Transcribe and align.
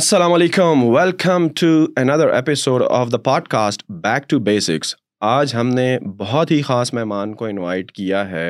السلام 0.00 0.32
علیکم 0.32 0.82
welcome 0.88 1.46
to 1.60 1.66
another 2.00 2.28
episode 2.34 2.82
of 2.88 3.08
the 3.12 3.16
podcast 3.54 3.82
back 4.02 4.28
to 4.30 4.38
basics 4.44 4.94
آج 5.30 5.54
ہم 5.54 5.68
نے 5.74 5.84
بہت 6.18 6.50
ہی 6.50 6.60
خاص 6.68 6.92
مہمان 6.94 7.34
کو 7.40 7.44
انوائٹ 7.46 7.90
کیا 7.92 8.22
ہے 8.30 8.48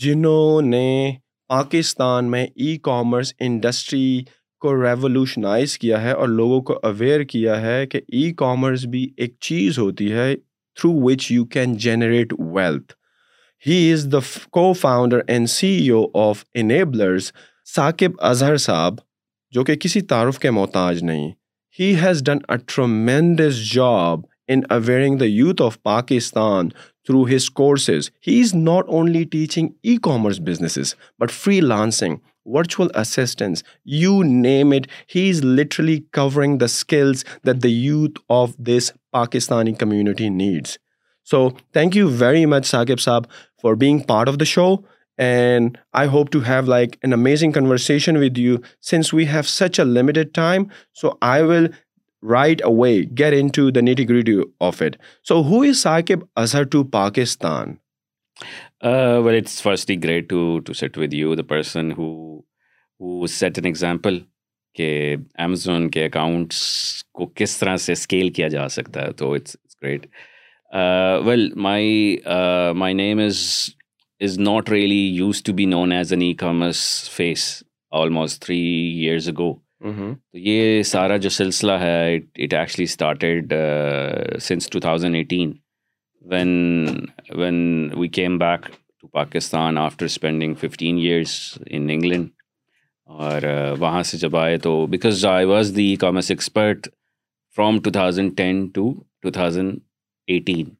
جنہوں 0.00 0.62
نے 0.68 1.10
پاکستان 1.48 2.30
میں 2.30 2.42
ای 2.56 2.76
کامرس 2.88 3.32
انڈسٹری 3.46 4.18
کو 4.60 4.74
ریولیوشنائز 4.82 5.78
کیا 5.78 6.02
ہے 6.02 6.12
اور 6.12 6.28
لوگوں 6.28 6.60
کو 6.72 6.78
اویئر 6.90 7.22
کیا 7.34 7.60
ہے 7.66 7.86
کہ 7.92 8.00
ای 8.12 8.30
کامرس 8.42 8.84
بھی 8.96 9.08
ایک 9.16 9.34
چیز 9.48 9.78
ہوتی 9.78 10.12
ہے 10.12 10.28
through 10.80 10.92
which 11.08 11.30
you 11.32 11.44
can 11.54 11.76
generate 11.88 12.32
wealth 12.56 12.92
he 13.66 13.80
is 13.92 14.06
the 14.12 14.18
co 14.58 14.72
founder 14.80 15.20
and 15.28 15.50
C 15.50 15.72
E 15.78 15.88
O 16.00 16.04
of 16.28 16.44
Enablers 16.54 17.32
Saqib 17.76 18.20
Azhar 18.30 18.56
صاحب 18.68 19.00
جو 19.56 19.62
کہ 19.64 19.74
کسی 19.82 20.00
تعارف 20.12 20.38
کے 20.38 20.50
محتاج 20.50 21.02
نہیں 21.02 21.30
he 21.78 21.86
has 22.02 22.22
done 22.24 22.38
a 22.52 22.56
tremendous 22.74 23.58
job 23.74 24.20
in 24.54 24.60
awaring 24.74 25.16
the 25.18 25.24
youth 25.24 25.60
of 25.62 25.78
Pakistan 25.82 26.68
through 27.06 27.22
his 27.26 27.48
courses 27.60 28.10
he 28.26 28.40
is 28.40 28.54
not 28.54 28.88
only 28.98 29.22
teaching 29.34 29.68
e 29.88 29.96
commerce 30.08 30.40
businesses 30.46 30.94
but 31.20 31.30
freelancing 31.60 32.16
virtual 32.56 32.88
assistance 33.00 33.62
you 34.00 34.22
name 34.42 34.72
it 34.76 34.86
he 35.14 35.28
is 35.30 35.42
literally 35.44 35.96
covering 36.16 36.58
the 36.58 36.64
skills 36.64 37.24
that 37.46 37.62
the 37.62 37.68
youth 37.68 38.18
of 38.40 38.56
this 38.66 38.92
Pakistani 39.18 39.72
community 39.80 40.28
needs 40.42 40.76
so 41.30 41.48
thank 41.72 41.96
you 41.96 42.08
very 42.18 42.44
much 42.54 42.66
Saqib 42.70 43.00
صاحب 43.08 43.24
for 43.62 43.74
being 43.86 43.98
part 44.08 44.28
of 44.28 44.40
the 44.40 44.44
show 44.56 44.74
and 45.18 45.78
i 45.94 46.06
hope 46.06 46.30
to 46.30 46.40
have 46.40 46.68
like 46.68 46.98
an 47.02 47.12
amazing 47.12 47.52
conversation 47.52 48.18
with 48.18 48.36
you 48.36 48.60
since 48.80 49.12
we 49.12 49.24
have 49.24 49.48
such 49.48 49.78
a 49.78 49.84
limited 49.84 50.34
time 50.34 50.70
so 50.92 51.16
i 51.22 51.40
will 51.42 51.68
right 52.22 52.60
away 52.64 53.04
get 53.04 53.32
into 53.32 53.70
the 53.70 53.80
nitty 53.80 54.06
gritty 54.06 54.42
of 54.60 54.82
it 54.82 54.96
so 55.22 55.42
who 55.42 55.62
is 55.62 55.78
saqib 55.82 56.26
azhar 56.36 56.64
to 56.64 56.84
pakistan 56.84 57.78
uh, 58.82 59.18
well 59.26 59.34
it's 59.34 59.60
firstly 59.60 59.96
great 59.96 60.28
to 60.28 60.60
to 60.62 60.74
sit 60.74 60.96
with 60.96 61.12
you 61.12 61.34
the 61.36 61.44
person 61.44 61.90
who 61.92 62.44
who 63.00 63.26
set 63.40 63.58
an 63.58 63.70
example 63.74 64.18
کہ 64.78 65.14
Amazon 65.42 65.88
کے 65.90 66.04
accounts 66.04 66.56
کو 67.18 67.26
کس 67.34 67.56
طرح 67.58 67.76
سے 67.84 67.92
scale 67.92 68.28
کیا 68.38 68.48
جا 68.54 68.66
سکتا 68.68 69.02
ہے 69.02 69.12
تو 69.16 69.30
it's 69.32 69.56
great 69.82 70.04
well 71.26 71.48
my 71.66 72.16
my 72.78 72.94
name 72.94 73.18
is 73.26 73.36
is 74.24 74.38
not 74.38 74.68
really 74.70 74.96
used 75.14 75.42
to 75.44 75.52
be 75.54 75.64
known 75.76 75.92
as 75.92 76.12
an 76.12 76.20
e 76.22 76.32
commerce 76.40 76.78
face 77.16 77.42
almost 78.00 78.40
three 78.44 78.58
years 78.58 79.28
ago 79.28 79.52
تو 79.84 80.38
یہ 80.38 80.82
سارا 80.90 81.16
جو 81.24 81.28
سلسلہ 81.30 81.72
ہے 81.80 82.14
it 82.16 82.54
actually 82.54 82.84
started 82.84 83.52
since 84.42 84.68
two 84.70 84.80
thousand 84.80 85.14
eighteen 85.16 85.52
when 86.30 86.86
when 87.38 87.58
we 87.98 88.08
came 88.18 88.38
back 88.38 88.66
to 89.00 89.06
Pakistan 89.18 89.78
after 89.78 90.04
spending 90.04 90.54
fifteen 90.60 90.98
years 90.98 91.36
in 91.70 91.90
England 91.90 92.28
اور 93.04 93.42
uh, 93.46 93.74
وہاں 93.80 94.02
سے 94.02 94.18
جب 94.18 94.36
آئے 94.36 94.56
تو 94.66 94.74
because 94.90 95.24
I 95.30 95.44
was 95.46 95.72
the 95.76 95.94
commerce 96.00 96.30
expert 96.30 96.88
from 97.56 97.80
two 97.82 97.90
thousand 97.90 98.36
ten 98.36 98.66
to 98.74 98.92
two 99.22 99.30
thousand 99.30 99.78
eighteen 100.32 100.74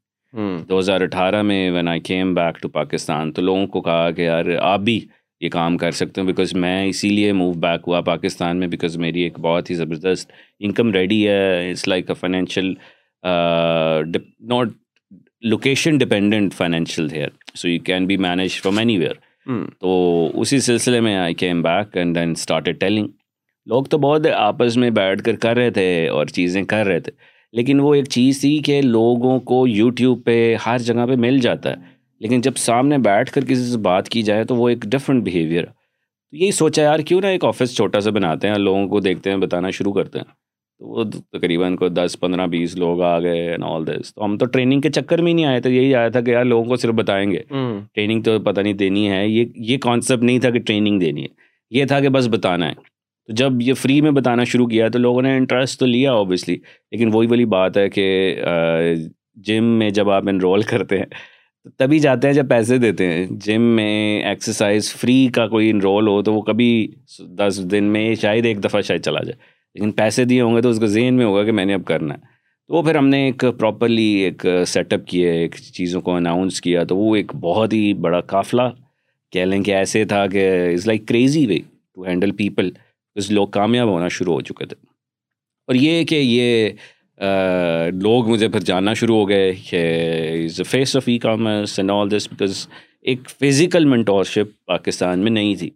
دو 0.69 0.79
ہزار 0.79 1.01
اٹھارہ 1.01 1.41
میں 1.42 1.70
when 1.70 1.89
I 1.89 2.01
came 2.06 2.33
back 2.34 2.61
to 2.62 2.69
Pakistan 2.69 3.31
تو 3.33 3.42
لوگوں 3.42 3.67
کو 3.67 3.81
کہا 3.83 4.11
کہ 4.17 4.23
یار 4.23 4.45
آپ 4.62 4.81
بھی 4.89 4.98
یہ 5.41 5.48
کام 5.53 5.77
کر 5.79 5.91
سکتے 6.01 6.20
ہیں 6.20 6.27
بیکاز 6.29 6.53
میں 6.65 6.84
اسی 6.87 7.09
لیے 7.11 7.33
موو 7.33 7.53
بیک 7.61 7.83
ہوا 7.87 8.01
پاکستان 8.09 8.57
میں 8.61 8.67
بیکاز 8.75 8.97
میری 9.05 9.20
ایک 9.23 9.39
بہت 9.47 9.70
ہی 9.70 9.75
زبردست 9.75 10.33
انکم 10.64 10.91
ریڈی 10.92 11.27
ہے 11.29 11.70
it's 11.70 11.87
like 11.89 12.11
a 12.11 12.14
financial 12.20 12.73
not 14.55 14.73
location 15.53 15.98
dependent 15.98 16.55
financial 16.55 17.09
so 17.55 17.69
you 17.69 17.81
can 17.84 18.07
be 18.07 18.17
manage 18.27 18.61
from 18.61 18.79
anywhere 18.98 19.14
تو 19.80 20.30
اسی 20.41 20.58
سلسلے 20.61 21.01
میں 21.01 21.17
I 21.17 21.35
came 21.45 21.63
back 21.63 21.97
and 21.97 22.14
then 22.17 22.30
start 22.36 22.68
telling 22.80 23.08
لوگ 23.70 23.85
تو 23.91 23.98
بہت 23.98 24.27
آپس 24.35 24.77
میں 24.77 24.91
بیٹھ 25.03 25.23
کر 25.24 25.36
کر 25.42 25.57
رہے 25.57 25.70
تھے 25.80 26.07
اور 26.08 26.27
چیزیں 26.39 26.63
کر 26.74 26.86
رہے 26.86 27.01
تھے 27.01 27.13
لیکن 27.56 27.78
وہ 27.80 27.92
ایک 27.94 28.08
چیز 28.14 28.40
تھی 28.40 28.56
کہ 28.64 28.80
لوگوں 28.83 29.39
کو 29.50 29.67
یوٹیوب 29.68 30.18
پہ 30.24 30.33
ہر 30.64 30.78
جگہ 30.89 31.06
پہ 31.08 31.14
مل 31.24 31.39
جاتا 31.40 31.70
ہے 31.70 31.94
لیکن 32.24 32.40
جب 32.46 32.56
سامنے 32.56 32.96
بیٹھ 33.06 33.30
کر 33.33 33.44
کسی 33.48 33.70
سے 33.70 33.78
بات 33.86 34.08
کی 34.14 34.22
جائے 34.22 34.42
تو 34.50 34.56
وہ 34.56 34.68
ایک 34.68 34.83
ڈفرینٹ 34.94 35.22
بیہیویئر 35.24 35.64
تو 35.64 36.36
یہی 36.36 36.50
سوچا 36.58 36.83
یار 36.83 36.98
کیوں 37.08 37.20
نہ 37.20 37.27
ایک 37.36 37.44
آفس 37.44 37.77
چھوٹا 37.77 38.00
سا 38.06 38.11
بناتے 38.18 38.48
ہیں 38.48 38.58
لوگوں 38.58 38.86
کو 38.89 39.00
دیکھتے 39.06 39.30
ہیں 39.30 39.36
بتانا 39.46 39.70
شروع 39.78 39.92
کرتے 39.92 40.18
ہیں 40.18 40.27
تو 40.80 40.86
وہ 40.89 41.05
تقریباً 41.14 41.77
کو 41.77 41.89
دس 41.89 42.17
پندرہ 42.20 42.46
بیس 42.55 42.74
لوگ 42.83 43.00
آ 43.11 43.18
گئے 43.27 43.48
اینڈ 43.50 43.64
آل 43.68 43.86
دس 43.86 44.14
تو 44.14 44.24
ہم 44.24 44.36
تو 44.38 44.46
ٹریننگ 44.56 44.80
کے 44.86 44.90
چکر 44.98 45.23
میں 45.23 45.30
ہی 45.30 45.34
نہیں 45.36 45.46
آئے 45.52 45.61
تھے 45.67 45.70
یہی 45.70 45.94
آیا 45.94 46.08
تھا 46.17 46.20
کہ 46.27 46.30
یار 46.30 46.44
لوگوں 46.44 46.64
کو 46.68 46.77
صرف 46.84 46.94
بتائیں 46.94 47.30
گے 47.30 47.38
ٹریننگ 47.94 48.23
تو 48.28 48.38
پتہ 48.50 48.61
نہیں 48.61 48.73
دینی 48.84 49.08
ہے 49.11 49.27
یہ 49.28 49.44
یہ 49.73 49.78
کانسیپٹ 49.88 50.23
نہیں 50.23 50.38
تھا 50.46 50.50
کہ 50.50 50.58
ٹریننگ 50.70 51.00
دینی 51.00 51.23
ہے 51.24 51.78
یہ 51.80 51.84
تھا 51.92 52.00
کہ 52.00 52.08
بس 52.18 52.28
بتانا 52.33 52.68
ہے 52.68 52.84
تو 53.27 53.33
جب 53.35 53.61
یہ 53.63 53.75
فری 53.75 54.01
میں 54.01 54.11
بتانا 54.17 54.45
شروع 54.51 54.67
کیا 54.69 54.89
تو 54.92 54.98
لوگوں 54.98 55.23
نے 55.23 55.37
انٹرسٹ 55.37 55.79
تو 55.79 55.87
لیا 55.87 56.11
اوبیسلی 56.13 56.55
لیکن 56.91 57.09
وہی 57.13 57.27
والی 57.29 57.45
بات 57.55 57.77
ہے 57.77 57.89
کہ 57.91 58.05
جم 59.47 59.64
میں 59.79 59.89
جب 59.98 60.11
آپ 60.11 60.29
انرول 60.29 60.63
کرتے 60.73 60.98
ہیں 60.98 61.07
تبھی 61.79 61.98
جاتے 61.98 62.27
ہیں 62.29 62.35
جب 62.35 62.48
پیسے 62.48 62.79
دیتے 62.79 63.07
ہیں 63.13 63.25
جم 63.45 63.63
میں 63.77 64.23
ایکسرسائز 64.29 64.92
فری 65.01 65.19
کا 65.35 65.47
کوئی 65.48 65.70
انرول 65.70 66.09
ہو 66.09 66.20
تو 66.23 66.35
وہ 66.35 66.41
کبھی 66.51 66.69
دس 67.39 67.61
دن 67.70 67.85
میں 67.95 68.15
شاید 68.23 68.47
ایک 68.47 68.63
دفعہ 68.65 68.81
شاید 68.89 69.05
چلا 69.05 69.23
جائے 69.27 69.36
لیکن 69.75 69.92
پیسے 69.92 70.25
دیے 70.25 70.41
ہوں 70.41 70.57
گے 70.57 70.63
تو 70.63 70.70
اس 70.70 70.79
کو 70.81 70.86
ذہن 70.86 71.15
میں 71.15 71.25
ہوگا 71.27 71.45
کہ 71.45 71.53
میں 71.53 71.65
نے 71.65 71.75
اب 71.75 71.85
کرنا 71.86 72.15
ہے 72.15 72.35
تو 72.69 72.75
وہ 72.75 72.83
پھر 72.83 72.95
ہم 72.97 73.09
نے 73.09 73.25
ایک 73.25 73.45
پراپرلی 73.59 74.07
ایک 74.29 74.47
سیٹ 74.67 74.92
اپ 74.92 75.07
کیا 75.09 75.33
ایک 75.33 75.57
چیزوں 75.75 76.01
کو 76.03 76.15
اناؤنس 76.17 76.61
کیا 76.61 76.85
تو 76.92 76.97
وہ 76.97 77.15
ایک 77.17 77.35
بہت 77.41 77.73
ہی 77.73 77.92
بڑا 78.07 78.20
قافلہ 78.33 78.63
کہہ 79.33 79.45
لیں 79.45 79.63
کہ 79.65 79.75
ایسے 79.75 80.05
تھا 80.15 80.27
کہ 80.33 80.47
is 80.73 80.86
like 80.86 81.07
crazy 81.09 81.47
way 81.47 81.59
to 81.59 82.03
handle 82.07 82.31
people 82.36 82.70
بس 83.17 83.31
لوگ 83.33 83.49
کامیاب 83.49 83.89
ہونا 83.89 84.09
شروع 84.17 84.35
ہو 84.35 84.41
چکے 84.49 84.67
تھے 84.67 84.77
اور 85.69 85.75
یہ 85.75 86.03
کہ 86.09 86.15
یہ 86.15 86.71
لوگ 88.03 88.29
مجھے 88.29 88.49
پھر 88.49 88.61
جاننا 88.71 88.95
شروع 89.03 89.17
ہو 89.17 89.29
گئے 89.29 89.53
کہ 89.71 89.81
is 90.45 90.61
a 90.61 90.65
face 90.71 90.97
of 90.97 91.09
e 91.09 91.17
commerce 91.19 91.79
and 91.79 91.91
all 91.91 92.11
this 92.17 92.27
because 92.31 92.67
ایک 93.13 93.29
فزیکل 93.41 93.85
منٹورشپ 93.95 94.51
پاکستان 94.67 95.21
میں 95.25 95.31
نہیں 95.31 95.55
تھی 95.57 95.71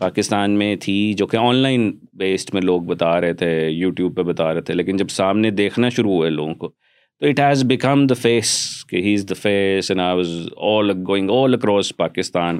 پاکستان 0.00 0.58
میں 0.58 0.74
تھی 0.80 0.94
جو 1.18 1.26
کہ 1.26 1.36
آن 1.36 1.54
لائن 1.56 1.90
بیسڈ 2.22 2.54
میں 2.54 2.62
لوگ 2.62 2.82
بتا 2.92 3.20
رہے 3.20 3.32
تھے 3.42 3.50
یوٹیوب 3.68 4.16
پہ 4.16 4.22
بتا 4.30 4.52
رہے 4.54 4.60
تھے 4.70 4.74
لیکن 4.74 4.96
جب 4.96 5.08
سامنے 5.10 5.50
دیکھنا 5.60 5.88
شروع 5.96 6.14
ہوئے 6.16 6.30
لوگوں 6.30 6.54
کو 6.64 6.68
تو 6.68 7.26
it 7.26 7.40
has 7.40 7.62
become 7.68 8.06
the 8.06 8.14
face 8.22 8.50
کہ 8.88 8.96
he 9.04 9.14
is 9.14 9.24
the 9.28 9.34
face 9.42 9.90
and 9.90 10.00
I 10.00 10.16
was 10.16 10.30
all 10.74 10.90
going 11.06 11.30
all 11.34 11.54
across 11.54 11.96
Pakistan 11.96 12.58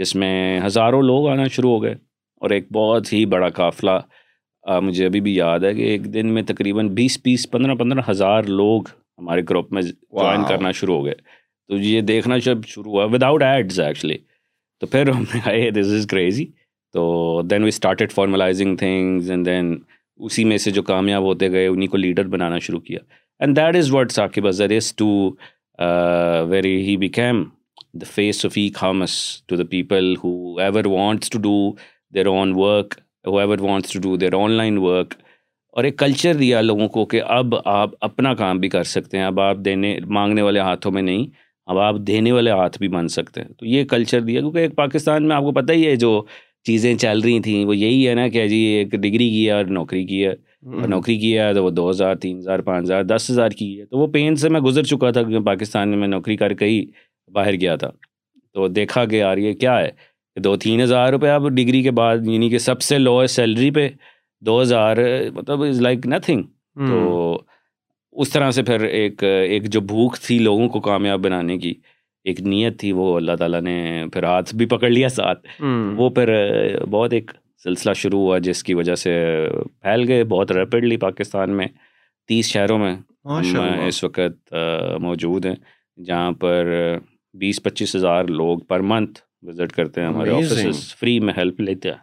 جس 0.00 0.14
میں 0.22 0.34
ہزاروں 0.66 1.02
لوگ 1.02 1.28
آنا 1.32 1.46
شروع 1.56 1.70
ہو 1.70 1.82
گئے 1.82 1.94
اور 2.46 2.50
ایک 2.54 2.66
بہت 2.76 3.12
ہی 3.12 3.24
بڑا 3.38 3.48
قافلہ 3.54 3.98
مجھے 4.88 5.04
ابھی 5.06 5.20
بھی 5.26 5.34
یاد 5.36 5.64
ہے 5.68 5.72
کہ 5.74 5.82
ایک 5.92 6.04
دن 6.14 6.26
میں 6.36 6.42
تقریباً 6.50 6.88
بیس 7.00 7.18
بیس 7.24 7.50
پندرہ 7.50 7.74
پندرہ 7.82 8.00
ہزار 8.10 8.42
لوگ 8.60 8.88
ہمارے 9.18 9.42
گروپ 9.48 9.72
میں 9.72 9.82
جوائن 9.92 10.44
کرنا 10.48 10.70
شروع 10.80 10.94
ہو 10.96 11.04
گئے 11.04 11.14
تو 11.24 11.76
جی، 11.78 11.94
یہ 11.94 12.00
دیکھنا 12.10 12.36
جب 12.46 12.64
شروع 12.74 12.92
ہوا 12.92 13.04
وداؤٹ 13.12 13.42
ایڈز 13.42 13.80
ایکچولی 13.86 14.16
تو 14.80 14.86
پھر 14.92 15.08
ہم 15.14 15.24
نے 15.34 15.70
دس 15.80 15.92
از 15.98 16.06
کریزی 16.10 16.44
تو 16.96 17.04
then 17.50 17.62
we 17.68 17.74
started 17.74 18.12
formalising 18.18 18.76
things 18.82 19.30
and 19.30 19.46
then 19.46 19.74
اسی 20.28 20.44
میں 20.52 20.58
سے 20.66 20.70
جو 20.78 20.82
کامیاب 20.92 21.22
ہوتے 21.30 21.50
گئے 21.52 21.66
انہیں 21.72 21.88
کو 21.94 21.96
لیڈر 22.04 22.28
بنانا 22.36 22.58
شروع 22.68 22.80
کیا 22.90 23.00
and 23.46 23.56
that 23.56 23.76
is 23.80 23.90
what 23.94 24.12
Saqib 24.18 24.46
Azhar 24.52 24.76
is 24.76 24.94
to 25.02 25.08
very 26.54 26.76
he 26.88 26.96
became 27.06 27.42
the 28.00 28.12
face 28.14 28.44
of 28.46 28.58
e 28.62 28.68
commerce 28.80 29.18
to 29.48 29.56
the 29.56 29.64
people 29.76 30.14
whoever 30.68 30.84
wants 30.98 31.30
to 31.30 31.38
do 31.48 31.56
their 32.14 32.26
on 32.30 32.52
work 32.56 32.94
whoever 33.38 33.58
wants 33.60 33.92
to 33.92 34.00
do 34.02 34.16
their 34.16 34.32
online 34.50 34.78
work 34.78 35.14
اور 35.76 35.84
ایک 35.84 35.98
culture 35.98 36.34
دیا 36.34 36.60
لوگوں 36.60 36.88
کو 36.88 37.04
کہ 37.06 37.20
اب 37.38 37.54
آپ 37.64 37.90
اپنا 38.04 38.34
کام 38.34 38.58
بھی 38.60 38.68
کر 38.68 38.82
سکتے 38.96 39.18
ہیں 39.18 39.24
اب 39.24 39.40
آپ 39.40 39.56
دینے 39.64 39.96
مانگنے 40.18 40.42
والے 40.42 40.60
ہاتھوں 40.60 40.92
میں 40.92 41.02
نہیں 41.02 41.26
اب 41.70 41.78
آپ 41.78 41.94
دینے 42.06 42.32
والے 42.32 42.50
ہاتھ 42.50 42.78
بھی 42.78 42.88
بن 42.88 43.08
سکتے 43.08 43.40
ہیں 43.40 43.48
تو 43.58 43.66
یہ 43.66 43.84
کلچر 43.90 44.20
دیا 44.20 44.40
کیونکہ 44.40 44.58
ایک 44.58 44.74
پاکستان 44.76 45.28
میں 45.28 45.36
آپ 45.36 45.42
کو 45.42 45.52
پتہ 45.52 45.72
ہی 45.72 45.86
ہے 45.86 45.94
جو 46.06 46.20
چیزیں 46.66 46.94
چل 46.98 47.20
رہی 47.24 47.40
تھیں 47.40 47.64
وہ 47.64 47.76
یہی 47.76 48.08
ہے 48.08 48.14
نا 48.14 48.28
کہ 48.28 48.46
جی 48.48 48.56
ایک 48.76 48.90
ڈگری 48.92 49.28
کیا 49.30 49.56
اور 49.56 49.64
نوکری 49.78 50.04
کی 50.06 50.24
ہے 50.26 50.34
نوکری 50.88 51.18
کیا 51.18 51.48
ہے 51.48 51.54
تو 51.54 51.64
وہ 51.64 51.70
دو 51.70 51.88
ہزار 51.90 52.14
تین 52.22 52.38
ہزار 52.38 52.58
پانچ 52.68 52.84
ہزار 52.84 53.02
دس 53.16 53.30
ہزار 53.30 53.50
کی 53.58 53.78
ہے 53.80 53.84
تو 53.86 53.98
وہ 53.98 54.06
پین 54.12 54.36
سے 54.36 54.48
میں 54.48 54.60
گزر 54.60 54.82
چکا 54.92 55.10
تھا 55.10 55.22
کیونکہ 55.22 55.44
پاکستان 55.46 55.88
میں 55.88 55.98
میں 55.98 56.08
نوکری 56.08 56.36
کر 56.36 56.52
کے 56.62 56.66
ہی 56.66 56.84
باہر 57.34 57.60
گیا 57.60 57.76
تھا 57.76 57.90
تو 58.54 58.68
دیکھا 58.68 59.04
کہ 59.04 59.16
یار 59.16 59.36
یہ 59.38 59.52
کیا 59.54 59.78
ہے 59.80 59.90
دو 60.44 60.54
تین 60.64 60.80
ہزار 60.82 61.10
روپے 61.12 61.30
اب 61.30 61.48
ڈگری 61.56 61.82
کے 61.82 61.90
بعد 62.00 62.26
یعنی 62.28 62.48
کہ 62.50 62.58
سب 62.58 62.82
سے 62.82 62.98
لوئسٹ 62.98 63.36
سیلری 63.36 63.70
پہ 63.74 63.88
دو 64.46 64.60
ہزار 64.62 64.96
مطلب 65.34 65.62
از 65.62 65.80
لائک 65.80 66.06
نتھنگ 66.14 66.42
تو 66.88 67.40
اس 68.20 68.30
طرح 68.30 68.50
سے 68.50 68.62
پھر 68.62 68.80
ایک 68.84 69.22
ایک 69.24 69.68
جو 69.72 69.80
بھوک 69.92 70.18
تھی 70.26 70.38
لوگوں 70.38 70.68
کو 70.74 70.80
کامیاب 70.80 71.20
بنانے 71.24 71.56
کی 71.58 71.74
ایک 72.30 72.40
نیت 72.40 72.78
تھی 72.80 72.90
وہ 72.92 73.14
اللہ 73.16 73.36
تعالیٰ 73.38 73.60
نے 73.62 74.04
پھر 74.12 74.22
ہاتھ 74.24 74.54
بھی 74.56 74.66
پکڑ 74.66 74.88
لیا 74.90 75.08
ساتھ 75.08 75.46
وہ 75.96 76.08
پھر 76.14 76.28
بہت 76.90 77.12
ایک 77.12 77.30
سلسلہ 77.62 77.92
شروع 77.96 78.20
ہوا 78.20 78.38
جس 78.46 78.62
کی 78.64 78.74
وجہ 78.74 78.94
سے 79.02 79.12
پھیل 79.82 80.04
گئے 80.08 80.24
بہت 80.32 80.52
ریپڈلی 80.52 80.96
پاکستان 81.06 81.56
میں 81.56 81.66
تیس 82.28 82.46
شہروں 82.52 82.78
میں 82.78 82.96
اس 83.86 84.02
وقت 84.04 84.54
موجود 85.02 85.46
ہیں 85.46 85.54
جہاں 86.06 86.32
پر 86.40 86.72
بیس 87.40 87.62
پچیس 87.62 87.96
ہزار 87.96 88.24
لوگ 88.24 88.58
پر 88.68 88.80
منتھ 88.92 89.20
وزٹ 89.46 89.72
کرتے 89.72 90.00
ہیں 90.00 90.08
ہمارے 90.08 90.30
آفیسز 90.34 90.94
فری 91.00 91.18
میں 91.28 91.34
ہیلپ 91.36 91.60
لیتے 91.60 91.88
ہیں 91.88 91.98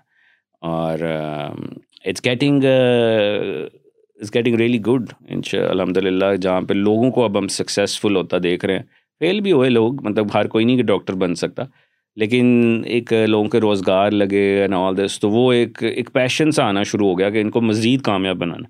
اور 0.74 1.00
it's 1.10 2.26
getting 2.26 2.64
it's 2.68 4.34
getting 4.36 4.56
really 4.62 4.80
good 4.86 5.10
ان 5.36 5.42
شاء 5.50 5.68
الحمد 5.70 5.98
للہ 6.08 6.36
جہاں 6.42 6.62
پہ 6.70 6.74
لوگوں 6.74 7.10
کو 7.18 7.24
اب 7.24 7.38
ہم 7.40 7.48
سکسیزفل 7.60 8.16
ہوتا 8.16 8.38
دیکھ 8.44 8.66
رہے 8.66 8.76
ہیں 8.78 8.84
فیل 9.20 9.40
بھی 9.48 9.52
ہوئے 9.52 9.70
لوگ 9.70 10.04
مطلب 10.08 10.28
ہر 10.34 10.48
کوئی 10.54 10.66
نہیں 10.66 10.78
کہ 10.78 10.84
ڈاکٹر 10.94 11.14
بن 11.24 11.36
سکتا 11.42 11.64
لیکن 12.22 12.48
ایک 12.96 13.12
لوگوں 13.28 13.50
کے 13.50 13.60
روزگار 13.60 14.12
لگے 14.12 14.42
اینڈ 14.62 14.74
آل 14.78 14.98
دس 14.98 15.20
تو 15.20 15.30
وہ 15.32 15.52
ایک 15.54 15.84
ایک 15.96 16.10
پیشن 16.14 16.52
سا 16.58 16.66
آنا 16.70 16.84
شروع 16.92 17.08
ہو 17.10 17.18
گیا 17.20 17.30
کہ 17.36 17.42
ان 17.42 17.50
کو 17.52 17.62
مزید 17.62 18.02
کامیاب 18.10 18.38
بنانا 18.42 18.68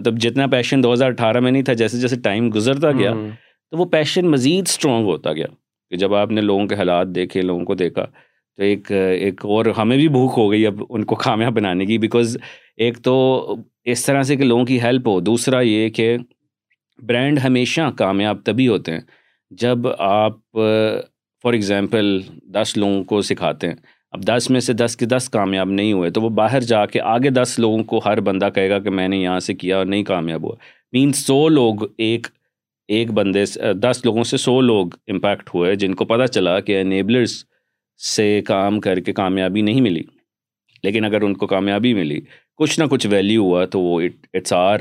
مطلب 0.00 0.18
جتنا 0.22 0.46
پیشن 0.56 0.82
دو 0.82 0.92
ہزار 0.92 1.10
اٹھارہ 1.10 1.40
میں 1.46 1.50
نہیں 1.50 1.62
تھا 1.62 1.72
جیسے 1.82 1.98
جیسے 2.00 2.16
ٹائم 2.24 2.50
گزرتا 2.54 2.92
گیا 2.98 3.12
تو 3.22 3.76
وہ 3.78 3.84
پیشن 3.94 4.30
مزید 4.30 4.68
اسٹرانگ 4.68 5.04
ہوتا 5.06 5.32
گیا 5.32 5.46
کہ 5.92 5.96
جب 5.98 6.14
آپ 6.14 6.30
نے 6.30 6.40
لوگوں 6.40 6.66
کے 6.66 6.74
حالات 6.74 7.06
دیکھے 7.14 7.40
لوگوں 7.42 7.64
کو 7.64 7.74
دیکھا 7.80 8.02
تو 8.56 8.62
ایک 8.62 8.90
ایک 8.92 9.44
اور 9.46 9.66
ہمیں 9.78 9.96
بھی 9.96 10.06
بھوک 10.14 10.34
ہو 10.38 10.50
گئی 10.50 10.64
اب 10.66 10.80
ان 10.88 11.04
کو 11.10 11.14
کامیاب 11.24 11.52
بنانے 11.54 11.86
کی 11.86 11.98
بیکاز 12.04 12.36
ایک 12.84 12.98
تو 13.04 13.14
اس 13.94 14.04
طرح 14.06 14.22
سے 14.30 14.36
کہ 14.36 14.44
لوگوں 14.44 14.64
کی 14.70 14.80
ہیلپ 14.82 15.08
ہو 15.08 15.18
دوسرا 15.28 15.60
یہ 15.60 15.88
کہ 15.98 16.16
برانڈ 17.08 17.38
ہمیشہ 17.44 17.90
کامیاب 17.98 18.42
تبھی 18.44 18.68
ہوتے 18.68 18.92
ہیں 18.92 19.00
جب 19.60 19.86
آپ 20.08 20.36
فار 20.62 21.52
ایگزامپل 21.52 22.16
دس 22.54 22.76
لوگوں 22.76 23.02
کو 23.12 23.20
سکھاتے 23.32 23.68
ہیں 23.68 23.74
اب 24.16 24.22
دس 24.36 24.48
میں 24.50 24.60
سے 24.60 24.72
دس 24.82 24.96
کے 24.96 25.06
دس 25.16 25.28
کامیاب 25.32 25.68
نہیں 25.80 25.92
ہوئے 25.92 26.10
تو 26.16 26.20
وہ 26.22 26.28
باہر 26.42 26.60
جا 26.72 26.84
کے 26.92 27.00
آگے 27.16 27.30
دس 27.42 27.58
لوگوں 27.66 27.82
کو 27.92 28.00
ہر 28.04 28.20
بندہ 28.30 28.48
کہے 28.54 28.70
گا 28.70 28.78
کہ 28.86 28.90
میں 29.00 29.08
نے 29.08 29.18
یہاں 29.18 29.38
سے 29.50 29.54
کیا 29.64 29.76
اور 29.78 29.86
نہیں 29.94 30.04
کامیاب 30.14 30.44
ہوا 30.46 30.54
مینس 30.92 31.24
سو 31.26 31.46
لوگ 31.48 31.84
ایک 32.08 32.26
ایک 32.94 33.10
بندے 33.14 33.44
دس 33.80 34.00
لوگوں 34.04 34.22
سے 34.24 34.36
سو 34.36 34.60
لوگ 34.60 34.86
امپیکٹ 35.10 35.50
ہوئے 35.54 35.74
جن 35.82 35.94
کو 35.94 36.04
پتہ 36.04 36.26
چلا 36.32 36.58
کہ 36.60 36.80
انیبلرس 36.80 37.34
سے 38.14 38.40
کام 38.46 38.80
کر 38.80 39.00
کے 39.00 39.12
کامیابی 39.12 39.60
نہیں 39.62 39.80
ملی 39.80 40.02
لیکن 40.82 41.04
اگر 41.04 41.22
ان 41.22 41.34
کو 41.36 41.46
کامیابی 41.46 41.92
ملی 41.94 42.20
کچھ 42.58 42.78
نہ 42.80 42.84
کچھ 42.90 43.06
ویلیو 43.10 43.42
ہوا 43.42 43.64
تو 43.72 43.80
وہ 43.80 44.00
it's 44.00 44.52
our 44.52 44.80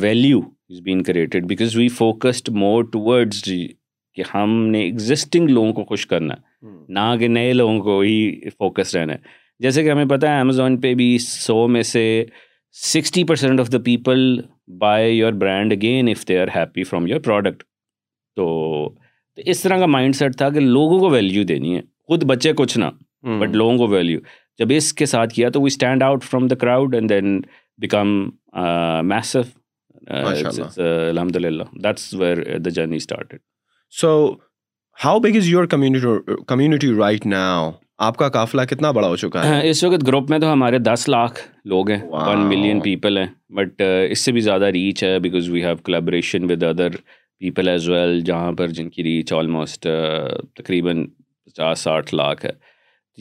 value 0.00 0.38
is 0.68 0.80
been 0.84 1.02
created 1.02 1.46
because 1.46 1.76
we 1.76 1.88
focused 1.96 2.48
more 2.58 2.84
towards 2.92 3.42
کہ 4.14 4.22
ہم 4.34 4.50
نے 4.70 4.80
ایگزسٹنگ 4.84 5.48
لوگوں 5.50 5.72
کو 5.72 5.84
خوش 5.84 6.06
کرنا 6.06 6.34
نہ 6.88 7.14
کہ 7.20 7.28
نئے 7.28 7.52
لوگوں 7.52 7.78
کو 7.84 7.98
ہی 8.00 8.48
فوکس 8.58 8.94
رہنا 8.96 9.12
ہے 9.12 9.32
جیسے 9.62 9.82
کہ 9.84 9.90
ہمیں 9.90 10.04
پتہ 10.10 10.26
ہے 10.26 10.40
امیزون 10.40 10.80
پہ 10.80 10.94
بھی 10.94 11.16
سو 11.26 11.66
میں 11.68 11.82
سے 11.92 12.04
sixty 12.82 13.24
percent 13.24 13.60
of 13.60 13.72
the 13.72 13.78
people 13.84 14.40
buy 14.80 15.16
your 15.16 15.32
brand 15.40 15.72
again 15.72 16.08
if 16.08 16.26
they 16.28 16.38
are 16.40 16.48
happy 16.54 16.84
from 16.84 17.06
your 17.06 17.20
product 17.24 17.62
تو 18.36 18.88
اس 19.46 19.60
طرح 19.62 19.78
کا 19.78 19.86
مائنڈ 19.96 20.16
سیٹ 20.16 20.36
تھا 20.38 20.48
کہ 20.50 20.60
لوگوں 20.60 20.98
کو 21.00 21.10
ویلیو 21.10 21.42
دینی 21.48 21.74
ہے 21.76 21.80
خود 22.08 22.24
بچے 22.30 22.52
کچھ 22.56 22.78
نہ 22.78 22.84
بٹ 23.40 23.56
لوگوں 23.56 23.76
کو 23.78 23.86
ویلیو 23.88 24.20
جب 24.58 24.72
اس 24.76 24.92
کے 24.94 25.06
ساتھ 25.12 25.32
کیا 25.34 25.48
تو 25.50 25.60
we 25.62 25.66
stand 25.66 26.02
out 26.02 26.24
from 26.24 26.46
the 26.48 26.54
crowd 26.60 26.94
and 26.94 27.10
then 27.10 27.40
become 27.82 28.18
الحمد 30.08 31.36
للہ 31.36 31.62
that's 31.84 32.12
where 32.18 32.42
the 32.64 32.70
journey 32.74 32.96
started 32.96 33.40
so 34.00 34.08
how 35.04 35.18
big 35.20 35.36
is 35.36 35.48
your 35.48 35.64
community 36.46 36.92
right 36.98 37.26
now 37.26 37.70
آپ 38.06 38.16
کا 38.18 38.28
قافلہ 38.34 38.62
کتنا 38.70 38.90
بڑا 38.90 39.08
ہو 39.08 39.16
چکا 39.16 39.42
ہے 39.44 39.48
ہاں، 39.48 39.60
اس 39.64 39.82
وقت 39.84 40.06
گروپ 40.06 40.30
میں 40.30 40.38
تو 40.38 40.52
ہمارے 40.52 40.78
دس 40.78 41.08
لاکھ 41.08 41.38
لوگ 41.68 41.90
ہیں 41.90 41.98
ون 42.10 42.40
ملین 42.48 42.80
پیپل 42.80 43.18
ہیں 43.18 43.26
بٹ 43.56 43.82
اس 44.10 44.20
سے 44.24 44.32
بھی 44.32 44.40
زیادہ 44.46 44.64
ریچ 44.74 45.02
ہے 45.04 45.18
because 45.26 45.48
we 45.48 45.64
have 45.64 45.76
collaboration 45.84 46.50
with 46.50 46.62
other 46.68 46.96
people 47.40 47.68
as 47.68 47.88
well 47.88 48.20
جہاں 48.26 48.50
پر 48.58 48.68
جن 48.78 48.88
کی 48.90 49.02
ریچ 49.02 49.32
آلموسٹ 49.32 49.86
تقریباً 50.56 51.04
پچاس 51.46 51.80
ساٹھ 51.80 52.14
لاکھ 52.14 52.44
ہے 52.46 52.50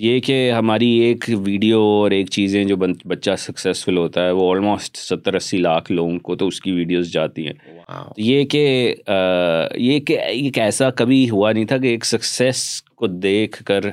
یہ 0.05 0.19
کہ 0.25 0.35
ہماری 0.51 0.87
ایک 0.99 1.25
ویڈیو 1.45 1.79
اور 1.83 2.11
ایک 2.11 2.29
چیزیں 2.31 2.63
جو 2.65 2.75
بچہ 2.77 3.31
سکسیزفل 3.37 3.97
ہوتا 3.97 4.23
ہے 4.25 4.31
وہ 4.31 4.49
آلموسٹ 4.53 4.97
ستر 4.97 5.33
اسی 5.35 5.57
لاکھ 5.57 5.91
لوگوں 5.91 6.17
کو 6.23 6.35
تو 6.35 6.47
اس 6.47 6.59
کی 6.61 6.71
ویڈیوز 6.75 7.11
جاتی 7.13 7.45
ہیں 7.47 7.53
یہ 8.17 8.43
کہ 8.51 8.65
یہ 9.77 9.99
کہ 10.07 10.17
ایک 10.19 10.57
ایسا 10.59 10.89
کبھی 11.01 11.29
ہوا 11.29 11.51
نہیں 11.51 11.65
تھا 11.65 11.77
کہ 11.77 11.87
ایک 11.87 12.05
سکسیس 12.05 12.65
کو 12.95 13.07
دیکھ 13.27 13.61
کر 13.65 13.89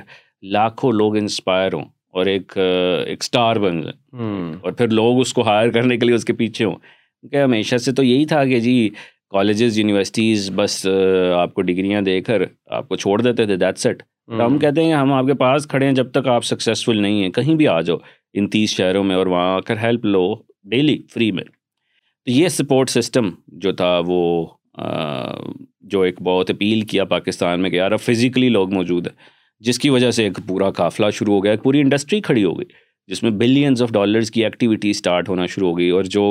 لاکھوں 0.53 0.91
لوگ 0.91 1.15
انسپائر 1.17 1.73
ہوں 1.73 1.83
اور 2.17 2.25
ایک 2.25 2.57
ایک 2.57 3.23
اسٹار 3.23 3.55
بن 3.65 3.81
جائیں 3.81 4.53
اور 4.61 4.71
پھر 4.71 4.87
لوگ 4.89 5.19
اس 5.19 5.33
کو 5.33 5.41
ہائر 5.47 5.71
کرنے 5.71 5.97
کے 5.97 6.05
لیے 6.05 6.15
اس 6.15 6.25
کے 6.25 6.33
پیچھے 6.33 6.65
ہوں 6.65 6.75
کیونکہ 6.75 7.41
ہمیشہ 7.43 7.77
سے 7.85 7.91
تو 7.95 8.03
یہی 8.03 8.25
تھا 8.25 8.43
کہ 8.45 8.59
جی 8.59 8.89
کالجز 9.31 9.77
یونیورسٹیز 9.79 10.49
بس 10.55 10.85
آپ 11.39 11.53
کو 11.53 11.61
ڈگریاں 11.61 12.01
دے 12.01 12.19
کر 12.21 12.41
آپ 12.77 12.87
کو 12.87 12.95
چھوڑ 13.03 13.21
دیتے 13.21 13.45
تھے 13.45 13.55
دیٹ 13.57 13.77
سیٹ 13.79 14.01
تو 14.03 14.45
ہم 14.45 14.57
کہتے 14.59 14.83
ہیں 14.83 14.93
ہم 14.93 15.13
آپ 15.13 15.25
کے 15.27 15.33
پاس 15.43 15.67
کھڑے 15.67 15.85
ہیں 15.85 15.93
جب 15.93 16.11
تک 16.11 16.27
آپ 16.33 16.43
سکسیزفل 16.45 17.01
نہیں 17.01 17.21
ہیں 17.23 17.29
کہیں 17.37 17.53
بھی 17.55 17.67
آ 17.67 17.79
جاؤ 17.81 17.97
ان 18.39 18.47
تیس 18.49 18.69
شہروں 18.75 19.03
میں 19.03 19.15
اور 19.15 19.27
وہاں 19.27 19.55
آ 19.55 19.59
کر 19.67 19.77
ہیلپ 19.83 20.05
لو 20.05 20.23
ڈیلی 20.71 20.97
فری 21.13 21.31
میں 21.37 21.43
تو 21.53 22.31
یہ 22.31 22.47
سپورٹ 22.57 22.89
سسٹم 22.89 23.29
جو 23.61 23.71
تھا 23.75 23.97
وہ 24.07 24.21
جو 25.93 26.01
ایک 26.01 26.21
بہت 26.23 26.49
اپیل 26.49 26.81
کیا 26.93 27.05
پاکستان 27.13 27.61
میں 27.61 27.69
کہ 27.69 27.75
یار 27.75 27.91
اب 27.91 27.99
فزیکلی 28.01 28.49
لوگ 28.49 28.73
موجود 28.73 29.07
ہیں 29.07 29.29
جس 29.67 29.79
کی 29.79 29.89
وجہ 29.89 30.09
سے 30.17 30.23
ایک 30.23 30.37
پورا 30.47 30.69
قافلہ 30.79 31.09
شروع 31.13 31.33
ہو 31.33 31.43
گیا 31.43 31.51
ایک 31.51 31.63
پوری 31.63 31.81
انڈسٹری 31.81 32.19
کھڑی 32.27 32.43
ہو 32.43 32.57
گئی 32.59 32.65
جس 33.11 33.21
میں 33.23 33.31
بلینز 33.41 33.81
آف 33.81 33.89
ڈالرز 33.93 34.31
کی 34.31 34.43
ایکٹیویٹی 34.45 34.93
سٹارٹ 34.99 35.29
ہونا 35.29 35.45
شروع 35.55 35.69
ہو 35.69 35.77
گئی 35.77 35.89
اور 35.97 36.03
جو 36.15 36.23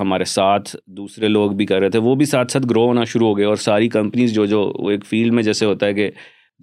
ہمارے 0.00 0.24
ساتھ 0.32 0.74
دوسرے 0.96 1.28
لوگ 1.28 1.50
بھی 1.60 1.66
کر 1.66 1.80
رہے 1.80 1.90
تھے 1.90 1.98
وہ 2.08 2.14
بھی 2.14 2.24
ساتھ 2.32 2.52
ساتھ 2.52 2.66
گرو 2.70 2.84
ہونا 2.86 3.04
شروع 3.12 3.26
ہو 3.28 3.36
گئے 3.36 3.44
اور 3.46 3.56
ساری 3.68 3.88
کمپنیز 3.94 4.32
جو 4.34 4.44
جو 4.46 4.60
وہ 4.78 4.90
ایک 4.90 5.04
فیلڈ 5.10 5.32
میں 5.34 5.42
جیسے 5.42 5.66
ہوتا 5.66 5.86
ہے 5.86 5.94
کہ 5.94 6.10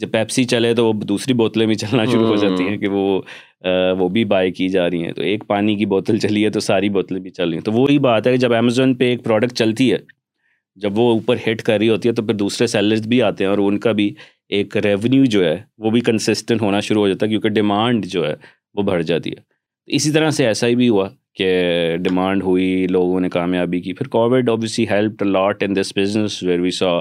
جب 0.02 0.12
پیپسی 0.12 0.44
چلے 0.54 0.74
تو 0.76 0.86
وہ 0.88 0.94
دوسری 1.14 1.34
بوتلیں 1.42 1.66
بھی 1.68 1.76
چلنا 1.84 2.06
شروع 2.12 2.28
ہو 2.28 2.36
جاتی 2.36 2.68
ہیں 2.68 2.78
کہ 2.78 2.88
وہ 2.96 3.08
وہ 4.00 4.08
بھی 4.16 4.24
بائی 4.36 4.52
کی 4.54 4.68
جا 4.70 4.90
رہی 4.90 5.04
ہیں 5.04 5.12
تو 5.14 5.22
ایک 5.32 5.44
پانی 5.48 5.76
کی 5.76 5.86
بوتل 5.94 6.18
چلی 6.26 6.44
ہے 6.46 6.50
تو 6.50 6.60
ساری 6.60 6.90
بوتلیں 6.98 7.20
بھی 7.22 7.30
چل 7.30 7.50
رہی 7.50 7.58
ہیں 7.58 7.64
تو 7.66 7.72
وہی 7.72 7.98
بات 8.08 8.28
ہے 8.28 8.32
کہ 8.32 8.38
جب 8.38 8.54
امیزون 8.54 8.94
پہ 8.98 9.10
ایک 9.12 9.24
پروڈکٹ 9.24 9.54
چلتی 9.58 9.92
ہے 9.92 9.98
جب 10.84 10.98
وہ 11.00 11.12
اوپر 11.12 11.38
ہٹ 11.50 11.62
کر 11.64 11.78
رہی 11.80 11.90
ہوتی 11.90 12.10
ہے 12.10 12.14
تو 12.14 12.24
پھر 12.26 12.34
دوسرے 12.36 12.68
سیلرز 12.68 13.08
بھی 13.08 13.22
آتے 13.28 13.44
ہیں 13.44 13.50
اور 13.52 13.58
ان 13.68 13.78
کا 13.88 13.92
بھی 14.02 14.14
ایک 14.58 14.76
ریونیو 14.84 15.24
جو 15.34 15.44
ہے 15.46 15.58
وہ 15.84 15.90
بھی 15.92 16.02
کنسسٹنٹ 16.10 16.62
ہونا 16.62 16.80
شروع 16.88 17.02
ہو 17.02 17.08
جاتا 17.08 17.26
ہے 17.26 17.30
کیونکہ 17.30 17.50
ڈیمانڈ 17.50 18.06
جو 18.10 18.26
ہے 18.28 18.34
وہ 18.76 18.84
بڑھ 18.84 19.04
جاتی 19.12 19.30
ہے 19.32 19.42
اسی 19.96 20.12
طرح 20.12 20.30
سے 20.40 20.46
ایسا 20.48 20.68
ہی 20.68 20.76
بھی 20.76 20.90
ہوا 20.90 21.08
کہ 21.36 21.50
ڈیمانڈ 22.02 22.44
ہوئی 22.44 22.86
لوگوں 22.90 23.20
نے 23.20 23.30
کامیابی 23.30 23.80
کی 23.82 23.94
پھر 23.94 24.08
Covid 24.10 24.50
obviously 24.50 24.86
help 24.90 25.24
lot 25.24 25.64
in 25.64 25.76
this 25.76 25.92
business 25.98 26.42
where 26.44 26.60
we 26.60 26.72
saw 26.78 26.92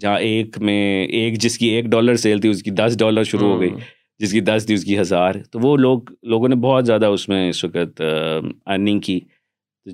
جہاں 0.00 0.18
ایک 0.20 0.58
میں 0.62 1.04
ایک 1.18 1.38
جس 1.42 1.58
کی 1.58 1.66
ایک 1.68 1.84
ڈالر 1.90 2.16
سیل 2.24 2.40
تھی 2.40 2.48
اس 2.48 2.62
کی 2.62 2.70
دس 2.80 2.96
ڈالر 2.98 3.24
شروع 3.32 3.52
ہو 3.52 3.60
گئی 3.60 3.70
ہاں۔ 3.70 3.78
جس 4.22 4.32
کی 4.32 4.40
دس 4.40 4.64
تھی 4.66 4.74
اس 4.74 4.84
کی 4.84 4.98
ہزار 4.98 5.34
تو 5.52 5.58
وہ 5.62 5.76
لوگ 5.76 6.10
لوگوں 6.30 6.48
نے 6.48 6.54
بہت 6.62 6.86
زیادہ 6.86 7.06
اس 7.16 7.28
میں 7.28 7.48
اس 7.48 7.64
وقت 7.64 8.00
ارننگ 8.00 9.00
کی 9.00 9.18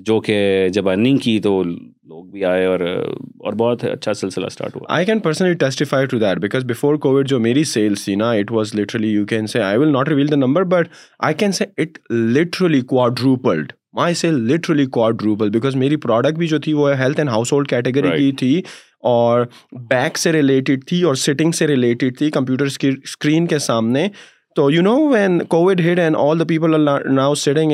جو 0.07 0.19
کہ 0.21 0.67
جب 0.73 0.89
ارننگ 0.89 1.17
کی 1.23 1.39
تو 1.39 1.61
لوگ 1.63 2.25
بھی 2.31 2.43
آئے 2.45 2.65
اور 2.65 2.79
اور 2.79 3.53
بہت 3.57 3.83
اچھا 3.83 4.13
سلسلہ 4.13 4.45
اسٹارٹ 4.45 4.75
ہوا 4.75 4.85
I 4.95 5.05
can 5.05 5.19
personally 5.19 5.53
testify 5.63 6.05
to 6.09 6.19
that 6.19 6.39
because 6.41 6.63
before 6.69 6.95
Covid 7.05 7.27
جو 7.29 7.39
میری 7.39 7.63
سیلس 7.73 8.03
تھی 8.05 8.15
نا 8.15 8.31
it 8.31 8.51
was 8.51 8.73
literally 8.79 9.09
you 9.11 9.25
can 9.25 9.47
say 9.47 9.61
I 9.63 9.77
will 9.77 9.91
not 9.93 10.09
reveal 10.09 10.31
the 10.31 10.35
number 10.35 10.63
but 10.75 10.87
I 11.25 11.35
can 11.39 11.51
say 11.51 11.65
it 11.81 11.97
literally 12.11 12.81
quadrupled 12.89 13.71
my 13.97 14.13
say 14.19 14.31
literally 14.31 14.85
quadruple 14.97 15.49
because 15.49 15.75
میری 15.81 15.95
product 16.05 16.37
بھی 16.37 16.47
جو 16.47 16.59
تھی 16.59 16.73
وہ 16.73 16.93
health 16.99 17.19
and 17.19 17.29
house 17.31 17.53
hold 17.53 17.67
category 17.69 18.17
کی 18.17 18.31
تھی 18.37 18.61
اور 19.07 19.45
بیک 19.89 20.17
سے 20.17 20.31
related 20.31 20.87
تھی 20.87 21.01
اور 21.05 21.15
سٹنگ 21.15 21.51
سے 21.57 21.67
ریلیٹڈ 21.67 22.17
تھی 22.17 22.29
کمپیوٹر 22.31 22.65
اسکرین 22.65 23.47
کے 23.47 23.59
سامنے 23.69 24.07
تو 24.55 24.69
you 24.71 24.81
know 24.81 24.91
when 25.11 25.37
Covid 25.49 25.79
hit 25.85 25.99
and 25.99 26.15
all 26.19 26.39
the 26.39 26.43
people 26.47 26.73
are 26.87 27.01
now 27.13 27.33
sitting 27.35 27.71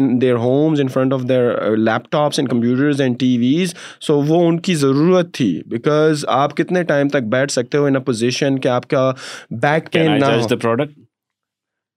in 0.00 0.20
their 0.20 0.36
homes 0.44 0.80
in 0.80 0.88
front 0.94 1.12
of 1.12 1.22
their 1.28 1.76
laptops 2.12 2.38
and 2.38 2.50
computers 2.50 3.00
and 3.00 3.18
TVs 3.38 3.74
so 4.06 4.18
وہ 4.28 4.44
ان 4.48 4.58
کی 4.68 4.74
ضرورت 4.84 5.32
تھی 5.36 5.50
بیکاز 5.70 6.24
آپ 6.36 6.56
کتنے 6.56 6.82
ٹائم 6.92 7.08
تک 7.16 7.28
بیٹھ 7.36 7.52
سکتے 7.52 7.78
ہو 7.78 7.84
ان 7.86 7.96
اے 7.96 8.02
پوزیشن 8.06 8.58
کہ 8.60 8.68
آپ 8.78 8.88
کا 8.90 9.10
back 9.62 9.92
pain 9.92 10.10
product 10.62 10.96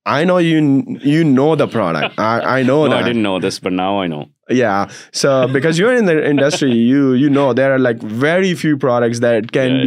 I 0.10 0.26
know 0.26 0.40
you 0.42 0.60
you 1.06 1.24
know 1.32 1.56
the 1.56 1.66
product 1.74 2.14
because 5.54 5.80
you 5.80 5.90
are 5.90 5.98
the 6.08 6.12
industry 6.30 7.28
there 7.58 7.72
are 7.72 7.78
like 7.78 7.98
very 8.22 8.54
few 8.62 8.78
products 8.82 9.22
that 9.24 9.52
can 9.58 9.78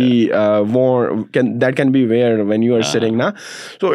beat 1.33 1.77
can 1.77 1.91
be 1.93 2.05
wear 2.11 2.39
when 2.49 2.63
you 2.63 2.75
are 2.75 2.83
sitting 2.93 3.17
نا 3.17 3.31
so 3.81 3.93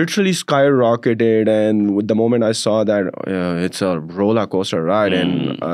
literally 0.00 0.30
skyrocketed 0.78 1.48
and 1.48 1.90
with 1.90 2.08
the 2.10 2.14
moment 2.22 2.44
I 2.44 2.52
saw 2.62 2.82
that's 2.88 3.82
rolls 4.16 4.74
ride 4.74 5.14
and 5.20 5.64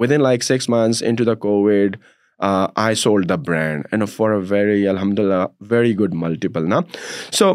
within 0.12 0.22
like 0.22 0.42
six 0.44 0.68
months 0.70 1.02
into 1.18 1.24
the 1.24 1.34
Covid 1.46 1.96
I 2.54 2.94
sold 3.04 3.28
the 3.28 3.36
brand 3.46 3.84
and 3.92 4.08
for 4.16 4.30
we 4.30 4.40
very 4.48 4.86
الحمد 4.88 5.18
للہ 5.18 5.46
very 5.70 5.94
good 5.98 6.14
multiple 6.22 6.68
نا 6.68 6.80
سو 7.30 7.52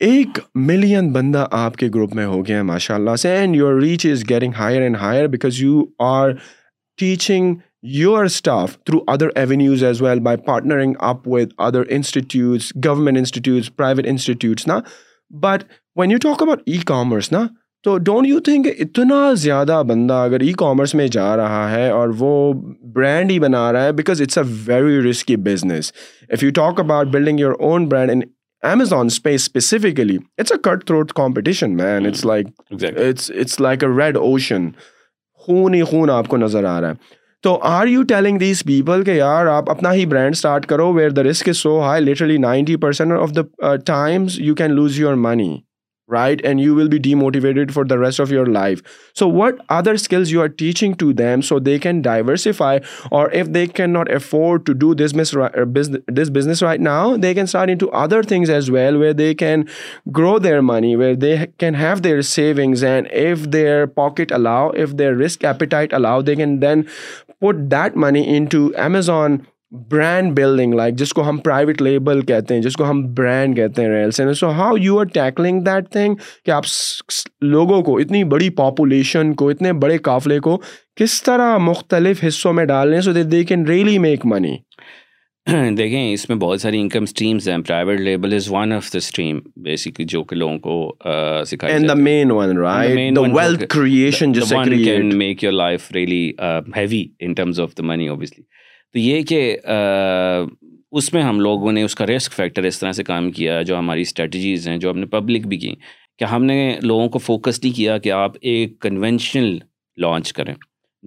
ایک 0.00 0.38
million 0.68 1.12
بندہ 1.12 1.46
آپ 1.56 1.76
کے 1.76 1.88
group 1.94 2.14
میں 2.16 2.24
ہو 2.26 2.44
گیا 2.46 2.56
ہے 2.56 2.62
ماشاء 2.72 2.94
اللہ 2.94 3.16
سے 3.22 3.30
and 3.38 3.56
your 3.56 3.80
reach 3.80 4.06
is 4.06 4.22
getting 4.30 4.52
higher 4.58 4.82
and 4.82 4.96
higher 5.00 5.26
because 5.30 5.62
you 5.62 5.82
are 6.06 6.30
teaching 7.00 7.54
your 7.96 8.24
stuff 8.24 8.76
through 8.84 8.98
other 9.12 9.28
avenues 9.36 9.84
as 9.84 10.02
well 10.02 10.20
by 10.20 10.36
partnering 10.46 10.94
up 11.10 11.28
with 11.28 11.52
other 11.66 11.82
institutes 11.96 12.72
government 12.84 13.18
institutes 13.18 13.74
private 13.76 14.06
institutes 14.10 14.66
نا 14.68 14.78
but 15.42 15.64
when 16.00 16.10
you 16.10 16.18
talk 16.22 16.42
about 16.42 16.62
e 16.66 16.78
commerce 16.86 17.32
نا 17.32 17.46
تو 17.84 17.96
don't 17.98 18.26
you 18.28 18.38
think 18.40 18.66
اتنا 18.78 19.32
زیادہ 19.38 19.82
بندہ 19.88 20.14
اگر 20.28 20.40
e 20.40 20.52
commerce 20.58 20.94
میں 20.94 21.06
جا 21.12 21.36
رہا 21.36 21.70
ہے 21.70 21.88
اور 21.90 22.08
وہ 22.18 22.52
برانڈ 22.94 23.30
ہی 23.30 23.38
بنا 23.40 23.72
رہا 23.72 23.84
ہے 23.84 23.92
because 23.92 24.20
it's 24.22 24.38
a 24.38 24.44
very 24.66 25.08
risky 25.10 25.36
business 25.48 25.92
if 26.32 26.42
you 26.44 26.50
talk 26.54 26.80
about 26.80 27.06
building 27.12 27.40
your 27.40 27.52
own 27.58 27.86
brand 27.88 28.10
in 28.10 28.20
Amazon 28.64 29.10
space 29.10 29.44
specifically, 29.44 30.14
it's 30.16 30.26
It's 30.38 30.50
a 30.52 30.58
cutthroat 30.58 31.12
competition, 31.14 31.76
man. 31.76 32.02
Hmm. 32.04 32.28
like 32.28 32.46
exactly. 32.70 33.04
it's 33.12 33.28
it's 33.28 33.60
like 33.60 33.82
a 33.82 33.90
red 34.02 34.16
ocean. 34.32 34.72
خون 35.46 35.74
ہی 35.74 35.82
خون 35.88 36.10
آپ 36.10 36.28
کو 36.28 36.36
نظر 36.36 36.64
آ 36.64 36.80
رہا 36.80 36.90
ہے 36.90 37.14
تو 37.42 37.54
are 37.68 37.86
you 37.86 38.02
telling 38.08 38.38
these 38.38 38.62
people 38.66 39.02
کہ 39.04 39.10
یار 39.10 39.46
آپ 39.54 39.70
اپنا 39.70 39.92
ہی 39.94 40.04
برانڈ 40.12 40.34
اسٹارٹ 40.36 40.66
کرو 40.66 41.90
literally 42.04 42.36
ninety 42.44 42.76
percent 42.84 43.12
of 43.18 43.34
the 43.36 43.74
can 43.92 44.72
lose 44.74 44.98
your 45.00 45.14
money 45.26 45.56
right? 46.06 46.40
And 46.44 46.60
you 46.60 46.74
will 46.74 46.88
be 46.88 47.00
demotivated 47.00 47.70
for 47.70 47.84
the 47.84 47.98
rest 47.98 48.18
of 48.18 48.30
your 48.30 48.46
life. 48.46 48.82
So 49.14 49.26
what 49.26 49.58
other 49.70 49.96
skills 49.96 50.30
you 50.30 50.40
are 50.42 50.48
teaching 50.48 50.94
to 50.96 51.12
them 51.14 51.40
so 51.40 51.58
they 51.58 51.78
can 51.78 52.02
diversify, 52.02 52.80
or 53.10 53.30
if 53.30 53.52
they 53.52 53.66
cannot 53.66 54.10
afford 54.10 54.66
to 54.66 54.74
do 54.74 54.94
this 54.94 55.14
uh, 55.34 55.64
business 55.64 56.62
right 56.62 56.80
now, 56.80 57.16
they 57.16 57.32
can 57.32 57.46
start 57.46 57.70
into 57.70 57.90
other 57.90 58.22
things 58.22 58.50
as 58.50 58.70
well, 58.70 58.98
where 58.98 59.14
they 59.14 59.34
can 59.34 59.68
grow 60.12 60.38
their 60.38 60.60
money, 60.60 60.94
where 60.94 61.16
they 61.16 61.46
can 61.58 61.72
have 61.72 62.02
their 62.02 62.20
savings, 62.20 62.82
and 62.82 63.10
if 63.10 63.50
their 63.50 63.86
pocket 63.86 64.30
allow, 64.30 64.70
if 64.70 64.96
their 64.96 65.14
risk 65.14 65.42
appetite 65.42 65.92
allow, 65.92 66.20
they 66.20 66.36
can 66.36 66.60
then 66.60 66.86
put 67.40 67.70
that 67.70 67.96
money 67.96 68.26
into 68.28 68.74
Amazon 68.76 69.42
brand 69.90 70.32
building 70.36 70.74
like 70.74 70.94
جس 70.98 71.12
کو 71.14 71.28
ہم 71.28 71.36
private 71.44 71.80
label 71.82 72.20
کہتے 72.26 72.54
ہیں 72.54 72.62
جس 72.62 72.74
کو 72.76 72.88
ہم 72.90 73.02
brand 73.14 73.56
کہتے 73.56 73.82
ہیں 73.82 73.88
real 73.90 74.10
sense 74.18 74.40
so 74.40 74.50
how 74.58 74.76
you 74.80 74.98
are 75.00 75.04
tackling 75.14 75.60
that 75.66 75.88
thing 75.92 76.14
کہ 76.44 76.50
آپ 76.56 76.64
لوگوں 77.54 77.80
کو 77.82 77.96
اتنی 77.98 78.22
بڑی 78.34 78.50
پاپولیشن 78.62 79.32
کو 79.40 79.48
اتنے 79.50 79.72
بڑے 79.84 79.98
قافلے 80.10 80.38
کو 80.46 80.56
کس 81.00 81.22
طرح 81.22 81.56
مختلف 81.70 82.24
حصوں 82.26 82.52
میں 82.58 82.64
ڈال 82.64 82.88
رہے 82.88 82.96
ہیں 82.96 83.02
so 83.02 83.12
they 83.12 83.22
they 83.22 83.42
can 83.44 83.66
really 83.66 83.98
make 84.06 84.26
money 84.32 84.56
دیکھیں 85.76 86.12
اس 86.12 86.28
میں 86.28 86.36
بہت 86.42 86.60
ساری 86.60 86.80
انکم 86.80 87.02
اسٹریمز 87.02 87.48
ہیں 87.48 87.56
private 87.66 88.00
label 88.00 88.34
is 88.34 88.48
one 88.50 88.72
of 88.72 88.92
the 88.92 88.98
stream 88.98 89.40
basically 89.64 90.04
جو 90.08 90.22
کہ 90.24 90.36
لوگوں 90.36 90.58
کو 90.58 91.44
سکھائی 91.46 91.84
man 92.02 92.28
man 93.34 94.78
can 94.84 95.16
make 95.18 95.44
your 95.44 95.52
life 95.52 95.90
really 95.94 96.30
heavy 96.76 97.04
in 97.20 97.32
terms 97.36 97.60
of 97.60 97.76
the 97.78 97.86
money 97.86 98.08
obviously 98.08 98.42
تو 98.94 98.98
یہ 99.00 99.22
کہ 99.28 99.38
اس 100.98 101.12
میں 101.12 101.22
ہم 101.22 101.38
لوگوں 101.40 101.70
نے 101.72 101.82
اس 101.82 101.94
کا 102.00 102.06
رسک 102.06 102.32
فیکٹر 102.32 102.64
اس 102.64 102.78
طرح 102.78 102.92
سے 102.98 103.04
کام 103.04 103.30
کیا 103.38 103.60
جو 103.70 103.78
ہماری 103.78 104.00
اسٹریٹجیز 104.08 104.68
ہیں 104.68 104.76
جو 104.84 104.90
ہم 104.90 104.98
نے 104.98 105.06
پبلک 105.14 105.46
بھی 105.52 105.56
کیں 105.58 105.74
کہ 106.18 106.24
ہم 106.34 106.44
نے 106.44 106.56
لوگوں 106.82 107.08
کو 107.14 107.18
فوکس 107.18 107.62
نہیں 107.62 107.72
کیا 107.76 107.96
کہ 108.04 108.12
آپ 108.12 108.32
ایک 108.50 108.78
کنونشنل 108.82 109.58
لانچ 110.02 110.32
کریں 110.32 110.52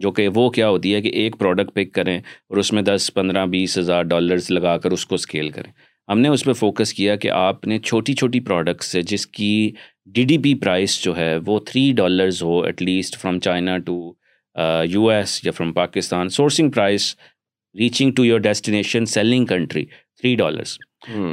جو 0.06 0.12
کہ 0.18 0.28
وہ 0.36 0.50
کیا 0.58 0.70
ہوتی 0.70 0.94
ہے 0.96 1.02
کہ 1.02 1.10
ایک 1.22 1.38
پروڈکٹ 1.40 1.72
پک 1.76 1.94
کریں 1.94 2.18
اور 2.18 2.58
اس 2.58 2.72
میں 2.74 2.82
دس 2.90 3.10
پندرہ 3.14 3.46
بیس 3.56 3.78
ہزار 3.78 4.04
ڈالرز 4.14 4.52
لگا 4.52 4.78
کر 4.84 4.92
اس 4.98 5.06
کو 5.06 5.16
اسکیل 5.16 5.50
کریں 5.52 5.72
ہم 6.12 6.20
نے 6.20 6.30
اس 6.36 6.44
پہ 6.46 6.54
فوکس 6.64 6.94
کیا 6.94 7.16
کہ 7.24 7.32
آپ 7.38 7.66
نے 7.68 7.80
چھوٹی 7.92 8.14
چھوٹی 8.22 8.40
پروڈکٹس 8.50 8.96
جس 9.10 9.28
کی 9.38 9.72
ڈی 10.16 10.24
ڈی 10.24 10.38
پی 10.48 10.54
پرائس 10.66 11.00
جو 11.04 11.16
ہے 11.18 11.36
وہ 11.46 11.60
three 11.72 11.92
dollars 11.98 12.44
who 12.44 12.60
at 12.64 12.82
least 12.82 13.18
from 13.22 13.40
China 13.48 13.78
to 13.86 13.98
U 14.90 15.08
S 15.10 15.40
یا 15.46 15.52
from 15.58 15.74
Pakistan 15.74 16.30
sourcing 16.40 16.70
price 16.76 17.14
reaching 17.80 18.12
to 18.16 18.24
your 18.26 18.40
destination 18.50 19.06
selling 19.16 19.46
country 19.46 19.84
three 19.86 20.36
dollars 20.36 20.78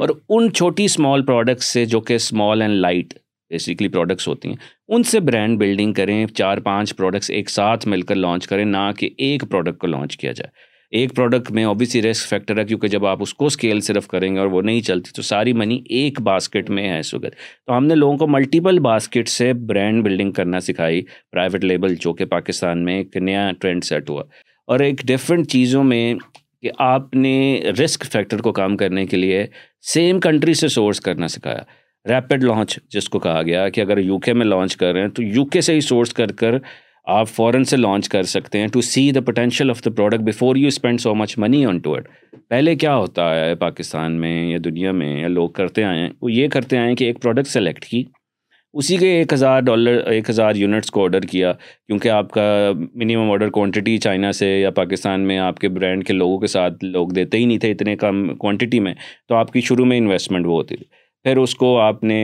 اور 0.00 0.08
ان 0.28 0.52
چھوٹی 0.54 0.84
اسمال 0.84 1.22
پروڈکٹس 1.26 1.66
سے 1.72 1.84
جو 1.92 2.00
کہ 2.08 2.14
small 2.14 2.62
and 2.62 2.74
light 2.80 3.14
basically 3.50 3.88
products 3.88 4.28
ہوتی 4.28 4.48
ہیں 4.48 4.56
ان 4.94 5.02
سے 5.10 5.20
برانڈ 5.28 5.58
بلڈنگ 5.58 5.92
کریں 5.94 6.24
چار 6.36 6.58
پانچ 6.66 6.96
پروڈکٹس 6.96 7.30
ایک 7.30 7.50
ساتھ 7.50 7.86
مل 7.88 8.02
کر 8.10 8.14
لانچ 8.14 8.46
کریں 8.46 8.64
نہ 8.64 8.90
کہ 8.98 9.08
ایک 9.26 9.44
پروڈکٹ 9.50 9.78
کو 9.80 9.86
لانچ 9.86 10.16
کیا 10.16 10.32
جائے 10.40 10.50
ایک 10.98 11.14
پروڈکٹ 11.14 11.50
میں 11.52 11.64
اوبیسی 11.64 12.00
رسک 12.02 12.28
فیکٹر 12.28 12.58
ہے 12.58 12.64
کیونکہ 12.64 12.88
جب 12.88 13.06
آپ 13.06 13.22
اس 13.22 13.32
کو 13.34 13.46
اسکیل 13.46 13.80
صرف 13.86 14.06
کریں 14.08 14.32
گے 14.34 14.38
اور 14.40 14.46
وہ 14.48 14.60
نہیں 14.62 14.80
چلتی 14.88 15.12
تو 15.14 15.22
ساری 15.28 15.52
منی 15.60 15.80
ایک 16.00 16.20
باسکٹ 16.28 16.70
میں 16.78 16.88
ہے 16.88 17.00
سوگر 17.10 17.30
تو 17.66 17.76
ہم 17.76 17.86
نے 17.86 17.94
لوگوں 17.94 18.16
کو 18.18 18.26
ملٹیپل 18.32 18.78
باسکٹ 18.90 19.28
سے 19.28 19.52
برانڈ 19.68 20.04
بلڈنگ 20.04 20.32
کرنا 20.32 20.60
سکھائی 20.68 21.02
پرائیویٹ 21.32 21.64
لیبل 21.64 21.94
جو 22.00 22.12
کہ 22.20 22.24
پاکستان 22.36 22.84
میں 22.84 22.96
ایک 22.98 23.16
نیا 23.16 23.50
ٹرینڈ 23.60 23.84
سیٹ 23.84 24.10
ہوا 24.10 24.22
اور 24.70 24.80
ایک 24.80 25.00
ڈفرینٹ 25.06 25.48
چیزوں 25.50 25.82
میں 25.84 26.04
کہ 26.62 26.70
آپ 26.82 27.14
نے 27.14 27.32
رسک 27.84 28.04
فیکٹر 28.12 28.40
کو 28.42 28.52
کام 28.58 28.76
کرنے 28.76 29.04
کے 29.06 29.16
لیے 29.16 29.46
سیم 29.92 30.20
کنٹری 30.26 30.54
سے 30.60 30.68
سورس 30.76 31.00
کرنا 31.08 31.28
سکھایا 31.28 31.62
ریپڈ 32.08 32.44
لانچ 32.44 32.78
جس 32.94 33.08
کو 33.08 33.18
کہا 33.18 33.42
گیا 33.46 33.68
کہ 33.74 33.80
اگر 33.80 33.98
یو 33.98 34.18
کے 34.26 34.32
میں 34.34 34.46
لانچ 34.46 34.76
کر 34.76 34.92
رہے 34.92 35.00
ہیں 35.02 35.08
تو 35.18 35.22
یو 35.22 35.44
کے 35.54 35.60
سے 35.68 35.74
ہی 35.74 35.80
سورس 35.90 36.12
کر 36.20 36.32
کر 36.42 36.54
آپ 37.18 37.28
فورن 37.28 37.64
سے 37.70 37.76
لانچ 37.76 38.08
کر 38.08 38.22
سکتے 38.32 38.58
ہیں 38.60 38.66
to 38.72 38.80
see 38.90 39.10
the 39.12 39.20
potential 39.26 39.70
of 39.70 39.84
the 39.84 39.90
product 39.96 40.20
before 40.24 40.56
you 40.56 40.68
spend 40.68 41.00
so 41.00 41.14
much 41.14 41.36
money 41.38 41.64
on 41.66 41.78
to 41.84 41.94
it 41.94 42.08
پہلے 42.50 42.74
کیا 42.84 42.94
ہوتا 42.96 43.34
ہے 43.34 43.54
پاکستان 43.64 44.20
میں 44.20 44.34
یا 44.50 44.58
دنیا 44.64 44.92
میں 45.00 45.12
یا 45.20 45.28
لوگ 45.28 45.48
کرتے 45.60 45.84
آئے 45.84 45.98
ہیں 46.00 46.10
وہ 46.22 46.32
یہ 46.32 46.48
کرتے 46.52 46.78
آئے 46.78 46.88
ہیں 46.88 46.96
کہ 46.96 47.04
ایک 47.04 47.20
پروڈکٹ 47.22 47.48
سلیکٹ 47.48 47.84
کی 47.84 48.02
اسی 48.80 48.96
کے 48.98 49.08
ایک 49.18 49.32
ہزار 49.32 49.60
ڈالر 49.66 49.96
ایک 50.12 50.28
ہزار 50.30 50.54
یونٹس 50.56 50.90
کو 50.90 51.02
آرڈر 51.02 51.22
کیا 51.30 51.52
کیونکہ 51.62 52.08
آپ 52.10 52.30
کا 52.32 52.44
منیمم 53.00 53.30
آرڈر 53.30 53.50
کوانٹٹی 53.56 53.96
چائنا 54.06 54.30
سے 54.38 54.48
یا 54.60 54.70
پاکستان 54.78 55.26
میں 55.26 55.36
آپ 55.38 55.58
کے 55.58 55.68
برانڈ 55.76 56.06
کے 56.06 56.12
لوگوں 56.12 56.38
کے 56.40 56.46
ساتھ 56.56 56.84
لوگ 56.84 57.08
دیتے 57.16 57.38
ہی 57.38 57.44
نہیں 57.44 57.58
تھے 57.64 57.70
اتنے 57.72 57.94
کم 57.96 58.26
کوانٹٹی 58.38 58.80
میں 58.86 58.94
تو 59.28 59.34
آپ 59.34 59.52
کی 59.52 59.60
شروع 59.68 59.84
میں 59.86 59.98
انویسٹمنٹ 59.98 60.46
وہ 60.46 60.56
ہوتی 60.56 60.76
تھی 60.76 60.86
پھر 61.24 61.36
اس 61.42 61.54
کو 61.54 61.76
آپ 61.80 62.02
نے 62.04 62.18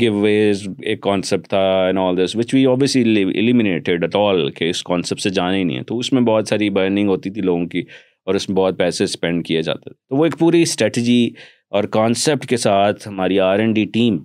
گو 0.00 0.18
ویز 0.20 0.66
ایک 0.90 1.00
کانسیپٹ 1.02 1.48
تھا 1.48 1.62
and 1.86 1.98
all 1.98 2.24
this 2.24 2.36
which 2.36 2.54
we 2.54 2.64
obviously 2.74 3.24
eliminated 3.34 4.02
at 4.04 4.16
all 4.16 4.50
کہ 4.58 4.68
اس 4.70 4.82
کانسیپٹ 4.92 5.20
سے 5.22 5.30
جانا 5.40 5.56
ہی 5.56 5.62
نہیں 5.62 5.78
ہے 5.78 5.82
تو 5.92 5.98
اس 5.98 6.12
میں 6.12 6.22
بہت 6.30 6.48
ساری 6.48 6.68
برننگ 6.80 7.08
ہوتی 7.08 7.30
تھی 7.30 7.42
لوگوں 7.42 7.66
کی 7.68 7.80
اور 8.26 8.34
اس 8.34 8.48
میں 8.48 8.56
بہت 8.56 8.78
پیسے 8.78 9.04
اسپینڈ 9.04 9.44
کیے 9.46 9.62
جاتے 9.62 9.90
تھے 9.90 9.94
تو 10.08 10.16
وہ 10.16 10.24
ایک 10.24 10.38
پوری 10.38 10.62
اسٹریٹجی 10.62 11.28
اور 11.76 11.84
کانسیپٹ 11.98 12.46
کے 12.48 12.56
ساتھ 12.66 13.08
ہماری 13.08 13.40
آر 13.40 13.58
این 13.58 13.72
ڈی 13.72 13.84
ٹیم 13.92 14.18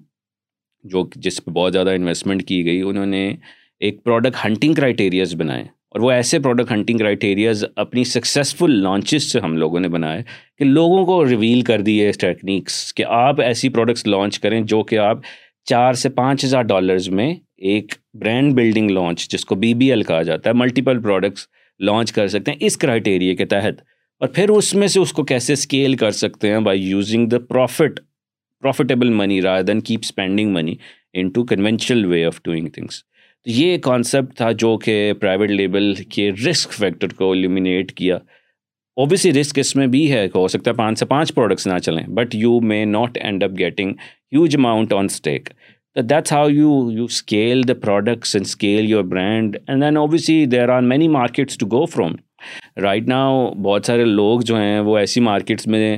جو 0.92 1.06
جس 1.26 1.44
پہ 1.46 1.52
بہت 1.52 1.74
زیادہ 1.74 1.90
انویسٹمنٹ 2.00 2.44
کی 2.48 2.64
گئی 2.66 2.82
انہوں 2.90 3.06
نے 3.16 3.24
ایک 3.88 4.04
پروڈکٹ 4.04 4.46
ہنٹنگ 4.46 4.74
کرائیٹیریز 4.74 5.34
بنائے 5.40 5.64
اور 5.64 6.02
وہ 6.02 6.12
ایسے 6.12 6.40
پروڈکٹ 6.46 6.72
ہنٹنگ 6.72 6.98
کرائیٹیریز 6.98 7.64
اپنی 7.84 8.04
سکسیزفل 8.14 8.72
لانچز 8.84 9.32
سے 9.32 9.40
ہم 9.44 9.58
لوگوں 9.58 9.80
نے 9.80 9.88
بنائے 9.90 10.22
کہ 10.58 10.66
لوگوں 10.66 11.06
کو 11.06 11.24
ریویل 11.30 11.62
کر 11.70 11.82
دیے 11.90 12.12
ٹیکنیکس 12.20 12.94
کہ 12.94 13.06
آپ 13.18 13.42
ایسی 13.42 13.70
پروڈکٹس 13.78 14.06
لانچ 14.08 14.40
کریں 14.40 14.60
جو 14.74 14.82
کہ 14.92 14.98
آپ 15.10 15.18
چار 15.70 15.94
سے 16.06 16.10
پانچ 16.22 16.44
ہزار 16.46 16.64
ڈالرز 16.74 17.10
میں 17.20 17.34
ایک 17.74 17.94
برینڈ 18.22 18.54
بلڈنگ 18.56 18.90
لانچ 18.92 19.30
جس 19.32 19.46
کو 19.46 19.56
بی 19.64 19.74
بی 19.82 19.90
ایل 19.92 20.04
کہا 20.10 20.22
جاتا 20.30 20.50
ہے 20.50 20.56
ملٹیپل 20.56 21.00
پروڈکٹس 21.02 21.48
لانچ 21.90 22.12
کر 22.14 22.28
سکتے 22.34 22.52
ہیں 22.52 22.58
اس 22.66 22.78
کرائیٹیریے 22.78 23.36
کے 23.36 23.46
تحت 23.54 23.82
اور 24.22 24.28
پھر 24.36 24.50
اس 24.50 24.74
میں 24.76 24.88
سے 24.88 25.00
اس 25.00 25.12
کو 25.14 25.24
کیسے 25.32 25.54
اسکیل 25.54 25.96
کر 26.04 26.12
سکتے 26.24 26.52
ہیں 26.52 26.60
by 26.68 26.82
using 26.90 27.28
the 27.30 27.40
profit 27.50 28.00
profitable 28.62 29.10
money 29.14 29.42
Rai 29.42 29.64
than 29.64 29.80
keep 29.90 30.00
spending 30.04 30.54
money 30.54 30.76
into 31.36 31.44
conventional 31.46 32.06
way 32.06 32.24
of 32.26 32.42
doing 32.44 32.68
things 32.74 33.04
تو 33.04 33.50
یہ 33.52 33.78
کانسیپٹ 33.84 34.36
تھا 34.38 34.52
جو 34.64 34.78
کہ 34.86 35.12
پرائیویٹ 35.22 35.52
لیبل 35.52 35.94
کے 36.16 36.32
رسک 36.50 36.72
فیکٹر 36.74 37.14
کو 37.18 37.32
المینیٹ 37.32 37.92
کیا 37.98 38.18
اوبیسلی 39.04 39.40
رسک 39.40 39.60
اس 39.60 39.76
میں 39.76 39.88
بھی 39.96 40.12
ہے 40.12 40.28
کہ 40.30 40.38
ہو 40.38 40.48
سکتا 40.48 40.72
ہے 40.72 40.76
پانچ 40.76 41.00
سے 41.00 41.06
پانچ 41.06 41.34
پروڈکٹس 41.36 41.68
نہ 41.68 41.78
چلیں 41.84 42.04
but 42.20 42.36
you 42.36 42.60
may 42.72 42.84
not 42.86 43.18
end 43.22 43.44
up 43.44 43.58
getting 43.60 43.94
huge 44.34 44.56
amount 44.58 44.94
on 44.94 45.06
stake 45.12 45.50
so 45.94 46.02
that's 46.02 46.32
how 46.34 46.48
you 46.50 46.72
you 46.92 47.04
scale 47.04 47.68
the 47.68 47.74
products 47.82 48.36
and 48.36 48.46
scale 48.46 48.90
your 48.90 49.04
brand 49.14 49.58
and 49.68 49.82
then 49.84 49.98
obviously 49.98 50.46
there 50.56 50.70
are 50.70 50.82
many 50.92 51.08
markets 51.08 51.58
to 51.58 51.66
go 51.72 51.86
from 51.96 52.14
right 52.84 53.08
now 53.08 53.50
بہت 53.64 53.86
سارے 53.86 54.06
لوگ 54.06 54.40
جو 54.46 54.56
ہیں 54.60 54.80
وہ 54.80 54.98
ایسی 54.98 55.20
markets 55.30 55.68
میں 55.68 55.96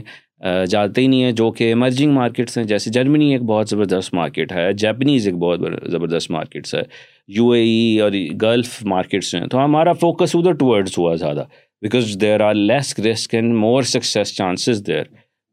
جاتے 0.70 1.01
ہی 1.01 1.08
نہیں 1.08 1.24
ہیں 1.24 1.32
جو 1.32 1.50
کہ 1.51 1.63
ایمرجنگ 1.63 2.12
مارکیٹس 2.13 2.58
ہیں 2.58 2.63
جیسے 2.65 2.91
جرمنی 2.94 3.32
ایک 3.34 3.44
بہت 3.51 3.70
زبردست 3.70 4.13
مارکیٹ 4.13 4.51
ہے 4.51 4.72
جیپنیز 4.84 5.27
ایک 5.27 5.36
بہت 5.39 5.60
زبردست 5.91 6.32
مارکیٹس 6.32 6.75
ہے 6.75 6.82
یو 7.38 7.50
اے 7.51 7.62
ای 7.70 8.00
اور 8.01 8.12
گلف 8.41 8.77
مارکیٹس 8.89 9.34
ہیں 9.36 9.46
تو 9.51 9.63
ہمارا 9.63 9.94
فوکس 10.01 10.36
ادھر 10.36 10.53
ٹورڈس 10.60 10.98
ہوا 10.98 11.15
زیادہ 11.24 11.44
because 11.82 12.17
there 12.22 12.41
are 12.41 12.53
less 12.53 12.98
risk 13.12 13.36
and 13.36 13.53
more 13.63 13.84
success 13.94 14.34
chances 14.38 14.86
there 14.88 15.03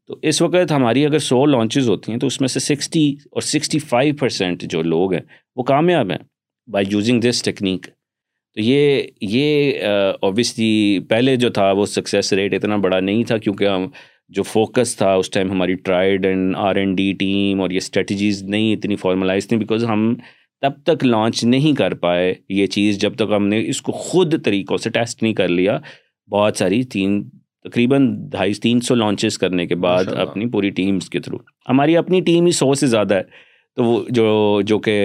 تو 0.06 0.18
اس 0.28 0.42
وقت 0.42 0.72
ہماری 0.72 1.04
اگر 1.06 1.18
سو 1.18 1.44
لانچز 1.46 1.88
ہوتی 1.88 2.12
ہیں 2.12 2.18
تو 2.20 2.26
اس 2.26 2.40
میں 2.40 2.48
سے 2.48 2.60
سکسٹی 2.60 3.10
اور 3.32 3.42
سکسٹی 3.42 3.78
فائیو 3.88 4.14
پرسینٹ 4.20 4.62
جو 4.70 4.82
لوگ 4.82 5.12
ہیں 5.12 5.20
وہ 5.56 5.62
کامیاب 5.72 6.10
ہیں 6.10 6.18
بائی 6.72 6.86
یوزنگ 6.90 7.20
دس 7.20 7.42
ٹیکنیک 7.42 7.86
تو 7.86 8.60
یہ 8.60 9.02
یہ 9.20 9.82
اوبیسلی 10.22 10.98
پہلے 11.08 11.36
جو 11.36 11.48
تھا 11.52 11.70
وہ 11.76 11.86
سکسیس 11.86 12.32
ریٹ 12.32 12.54
اتنا 12.54 12.76
بڑا 12.84 12.98
نہیں 13.00 13.22
تھا 13.28 13.38
کیونکہ 13.38 13.68
ہم 13.68 13.86
جو 14.36 14.42
فوکس 14.42 14.96
تھا 14.96 15.12
اس 15.14 15.30
ٹائم 15.30 15.50
ہماری 15.50 15.74
tried 15.88 16.26
and 16.26 16.54
R 16.56 16.76
N 16.76 16.94
D 16.94 17.12
team 17.18 17.60
اور 17.60 17.70
یہ 17.70 17.76
اسٹریٹجیز 17.76 18.42
نہیں 18.42 18.72
اتنی 18.74 18.96
فارملائز 18.96 19.48
تھیں 19.48 19.58
بیکاز 19.58 19.84
ہم 19.90 20.14
تب 20.62 20.82
تک 20.86 21.04
لانچ 21.04 21.42
نہیں 21.44 21.74
کر 21.76 21.94
پائے 22.04 22.32
یہ 22.48 22.66
چیز 22.74 22.98
جب 22.98 23.14
تک 23.14 23.32
ہم 23.36 23.46
نے 23.46 23.62
اس 23.68 23.82
کو 23.82 23.92
خود 23.92 24.42
طریقوں 24.44 24.76
سے 24.78 24.90
ٹیسٹ 24.90 25.22
نہیں 25.22 25.34
کر 25.40 25.48
لیا 25.48 25.78
بہت 26.32 26.56
ساری 26.56 26.82
تین 26.92 27.22
تقریباً 27.70 28.06
ڈھائی 28.30 28.54
تین 28.62 28.80
سو 28.86 28.94
لانچز 28.94 29.36
کرنے 29.38 29.66
کے 29.66 29.74
بعد 29.84 30.08
اپنی 30.26 30.46
پوری 30.50 30.70
ٹیمز 30.80 31.08
کے 31.10 31.20
تھرو 31.26 31.36
ہماری 31.68 31.96
اپنی 31.96 32.20
ٹیم 32.26 32.46
ہی 32.46 32.50
سو 32.52 32.72
سے 32.80 32.86
زیادہ 32.86 33.14
ہے 33.14 33.22
تو 33.76 33.84
وہ 33.84 34.02
جو 34.16 34.60
جو 34.66 34.78
کہ 34.78 34.96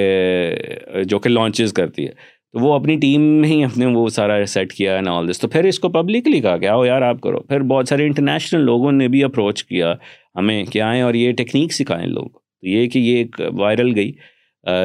جو 1.10 1.20
کہ 1.20 1.30
لانچز 1.30 1.74
کرتی 1.74 2.06
ہے 2.08 2.12
تو 2.54 2.60
وہ 2.60 2.74
اپنی 2.74 2.96
ٹیم 3.00 3.22
میں 3.42 3.50
ہی 3.50 3.64
اپنے 3.64 3.86
وہ 3.94 4.08
سارا 4.10 4.44
سیٹ 4.54 4.72
کیا 4.74 4.94
اینڈ 4.96 5.08
آل 5.08 5.28
دس 5.30 5.40
تو 5.40 5.48
پھر 5.48 5.64
اس 5.72 5.80
کو 5.80 5.90
پبلکلی 5.98 6.40
کہا 6.42 6.58
کہ 6.58 6.68
آؤ 6.68 6.84
یار 6.86 7.02
آپ 7.08 7.20
کرو 7.22 7.40
پھر 7.50 7.62
بہت 7.72 7.88
سارے 7.90 8.06
انٹرنیشنل 8.08 8.62
لوگوں 8.66 8.92
نے 8.92 9.08
بھی 9.16 9.24
اپروچ 9.24 9.64
کیا 9.64 9.94
ہمیں 10.36 10.64
کہ 10.72 10.82
آئیں 10.82 11.02
اور 11.02 11.14
یہ 11.14 11.32
ٹیکنیک 11.38 11.74
سکھائیں 11.74 12.06
لوگ 12.08 12.28
تو 12.30 12.68
یہ 12.68 12.88
کہ 12.90 13.00
یہ 13.00 13.18
ایک 13.18 13.40
وائرل 13.60 13.94
گئی 13.96 14.12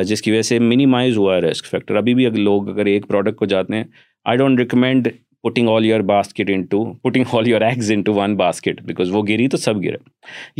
جس 0.06 0.22
کی 0.22 0.30
وجہ 0.30 0.42
سے 0.48 0.58
منیمائز 0.58 1.16
ہوا 1.18 1.34
ہے 1.34 1.40
رسک 1.40 1.66
فیکٹر 1.70 1.96
ابھی 1.96 2.14
بھی 2.14 2.26
اگر 2.26 2.36
لوگ 2.38 2.68
اگر 2.70 2.86
ایک 2.86 3.06
پروڈکٹ 3.08 3.36
کو 3.38 3.44
جاتے 3.54 3.76
ہیں 3.76 3.84
I 4.30 4.38
don't 4.38 4.60
recommend 4.60 5.08
putting 5.44 5.68
all 5.68 5.84
your 5.86 6.00
basket 6.10 6.50
in 6.54 6.62
to 6.70 6.84
putting 7.02 7.34
all 7.36 7.48
your 7.48 7.60
eggs 7.62 7.90
in 7.92 8.02
to 8.02 8.12
one 8.14 8.36
basket 8.36 8.80
because 8.82 9.10
وہ 9.14 9.22
گری 9.28 9.48
تو 9.48 9.56
سب 9.56 9.82
گرے 9.84 9.96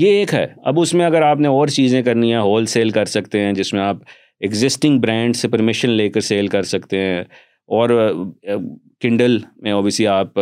یہ 0.01 0.19
ایک 0.19 0.35
ہے 0.35 0.47
اب 0.73 0.81
اس 0.81 0.95
میں 0.95 1.07
اگر 1.07 1.23
آپ 1.23 1.41
نے 1.41 1.49
اور 1.49 1.69
چیزیں 1.77 2.03
کرنی 2.03 2.33
ہیں 2.33 2.41
ہول 2.41 2.67
سیل 2.77 2.91
کر 2.99 3.05
سکتے 3.19 3.41
ہیں 3.45 3.53
جس 3.63 3.73
میں 3.75 3.81
آپ 3.83 3.97
ایگزسٹنگ 4.45 4.99
برانڈ 5.01 5.37
سے 5.37 5.49
پرمیشن 5.49 5.91
لے 5.91 6.09
کر 6.15 6.21
سیل 6.31 6.47
کر 6.55 6.63
سکتے 6.71 6.99
ہیں 7.01 7.23
اور 7.77 7.91
کنڈل 9.01 9.37
میں 9.63 9.73
اوبیسلی 9.73 10.07
آپ 10.07 10.39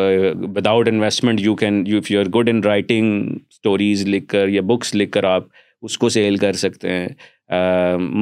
without 0.66 0.88
investment 0.88 1.40
you 1.40 1.54
can 1.60 1.82
you 1.86 2.00
you 2.10 2.20
are 2.20 2.26
good 2.36 2.48
in 2.48 2.62
writing 2.64 3.28
stories 3.34 4.06
لکھ 4.06 4.26
کر 4.28 4.48
یا 4.48 4.62
بکس 4.72 4.94
لکھ 4.94 5.10
کر 5.12 5.24
آپ 5.34 5.44
اس 5.88 5.98
کو 5.98 6.08
سیل 6.16 6.36
کر 6.44 6.52
سکتے 6.64 6.92
ہیں 6.92 7.08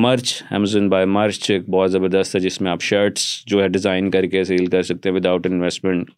مرچ 0.03 0.35
امیزون 0.59 0.89
بائی 0.91 1.07
مرچ 1.17 1.51
ایک 1.51 1.69
بہت 1.71 1.93
زبردست 1.93 2.35
ہے 2.37 2.41
جس 2.41 2.61
میں 2.61 2.71
آپ 2.71 2.83
شرٹس 2.83 3.25
جو 3.51 3.63
ہے 3.63 3.69
ڈیزائن 3.79 4.11
کر 4.11 4.27
کے 4.35 4.45
سیل 4.45 4.67
کر 4.77 4.83
سکتے 4.93 5.09
ہیں 5.09 5.17
وداؤٹ 5.17 5.47
انویسٹمنٹ 5.47 6.11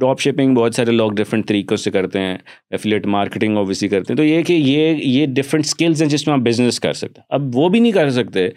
ڈراپ 0.00 0.20
شپنگ 0.20 0.54
بہت 0.54 0.74
سارے 0.74 0.90
لوگ 0.92 1.12
ڈفرینٹ 1.16 1.46
طریقوں 1.48 1.76
سے 1.76 1.90
کرتے 1.90 2.18
ہیں 2.20 2.36
ایفلیٹ 2.72 3.06
مارکیٹنگ 3.16 3.56
اوبیسی 3.56 3.88
کرتے 3.88 4.12
ہیں 4.12 4.16
تو 4.16 4.24
یہ 4.24 4.42
کہ 4.46 4.52
یہ 4.52 4.96
یہ 5.04 5.26
ڈفرینٹ 5.36 5.64
اسکلس 5.64 6.02
ہیں 6.02 6.08
جس 6.08 6.26
میں 6.26 6.34
آپ 6.34 6.40
بزنس 6.40 6.78
کر 6.80 6.92
سکتے 7.00 7.20
ہیں 7.20 7.26
اب 7.36 7.56
وہ 7.56 7.68
بھی 7.68 7.80
نہیں 7.80 7.92
کر 7.92 8.10
سکتے 8.18 8.48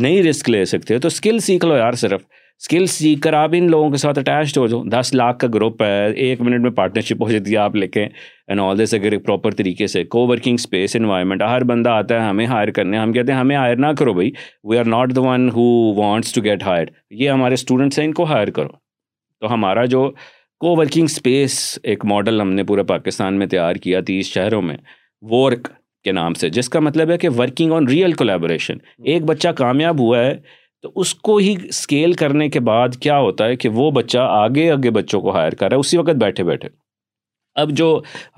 نئی 0.00 0.22
رسک 0.28 0.50
لے 0.50 0.64
سکتے 0.74 0.98
تو 0.98 1.08
اسکل 1.08 1.38
سیکھ 1.46 1.64
لو 1.64 1.76
یار 1.76 1.92
صرف 2.02 2.22
اسکل 2.62 2.86
سیکھ 2.92 3.20
کر 3.22 3.32
آپ 3.32 3.50
ان 3.56 3.70
لوگوں 3.70 3.90
کے 3.90 3.96
ساتھ 3.96 4.18
اٹیچڈ 4.18 4.56
ہو 4.58 4.66
جاؤ 4.66 4.82
دس 4.92 5.12
لاکھ 5.14 5.38
کا 5.38 5.48
گروپ 5.52 5.82
ہے 5.82 6.10
ایک 6.24 6.40
منٹ 6.40 6.62
میں 6.62 6.70
پارٹنرشپ 6.80 7.22
ہو 7.22 7.30
جاتی 7.30 7.52
ہے 7.52 7.56
آپ 7.58 7.74
لے 7.76 7.88
کے 7.88 8.02
اینڈ 8.02 8.60
آل 8.60 8.82
دس 8.82 8.92
اگر 8.94 9.12
ایک 9.12 9.24
پراپر 9.26 9.54
طریقے 9.60 9.86
سے 9.92 10.02
کو 10.16 10.26
ورکنگ 10.28 10.54
اسپیس 10.54 10.96
انوائرمنٹ 10.96 11.42
ہر 11.50 11.64
بندہ 11.70 11.90
آتا 11.90 12.14
ہے 12.22 12.28
ہمیں 12.28 12.44
ہائر 12.46 12.70
کرنے 12.80 12.98
ہم 12.98 13.12
کہتے 13.12 13.32
ہیں 13.32 13.38
ہمیں 13.38 13.56
ہائر 13.56 13.76
نہ 13.86 13.92
کرو 13.98 14.12
بھائی 14.14 14.30
we 14.70 14.78
are 14.78 14.84
not 14.96 15.14
the 15.16 15.20
one 15.28 15.48
who 15.54 15.66
wants 16.00 16.32
to 16.32 16.42
get 16.44 16.62
hire 16.66 16.86
یہ 17.22 17.30
ہمارے 17.30 17.54
اسٹوڈنٹس 17.60 17.98
ہیں 17.98 18.06
ان 18.06 18.12
کو 18.20 18.24
ہائر 18.34 18.50
کرو 18.60 18.68
تو 19.40 19.52
ہمارا 19.54 19.84
جو 19.96 20.08
کو 20.60 20.74
ورکنگ 20.76 21.04
اسپیس 21.04 21.52
ایک 21.90 22.04
ماڈل 22.10 22.40
ہم 22.40 22.50
نے 22.52 22.62
پورے 22.70 22.82
پاکستان 22.88 23.34
میں 23.38 23.46
تیار 23.52 23.74
کیا 23.84 24.00
تیس 24.06 24.26
شہروں 24.32 24.60
میں 24.62 24.74
ورک 25.30 25.68
کے 26.04 26.12
نام 26.18 26.34
سے 26.40 26.48
جس 26.56 26.68
کا 26.74 26.80
مطلب 26.80 27.10
ہے 27.10 27.16
کہ 27.18 27.28
ورکنگ 27.36 27.72
آن 27.72 27.86
ریئل 27.88 28.12
کولیبوریشن 28.22 28.78
ایک 29.12 29.24
بچہ 29.30 29.48
کامیاب 29.56 30.00
ہوا 30.00 30.18
ہے 30.24 30.34
تو 30.82 30.90
اس 31.00 31.14
کو 31.28 31.36
ہی 31.36 31.54
اسکیل 31.68 32.12
کرنے 32.24 32.48
کے 32.50 32.60
بعد 32.68 32.96
کیا 33.00 33.18
ہوتا 33.18 33.46
ہے 33.46 33.56
کہ 33.62 33.68
وہ 33.78 33.90
بچہ 34.00 34.18
آگے 34.42 34.70
آگے 34.72 34.90
بچوں 35.00 35.20
کو 35.20 35.34
ہائر 35.36 35.52
کر 35.58 35.68
رہا 35.68 35.74
ہے 35.76 35.80
اسی 35.80 35.98
وقت 35.98 36.20
بیٹھے 36.24 36.44
بیٹھے 36.50 36.68
اب 37.60 37.70
جو 37.80 37.88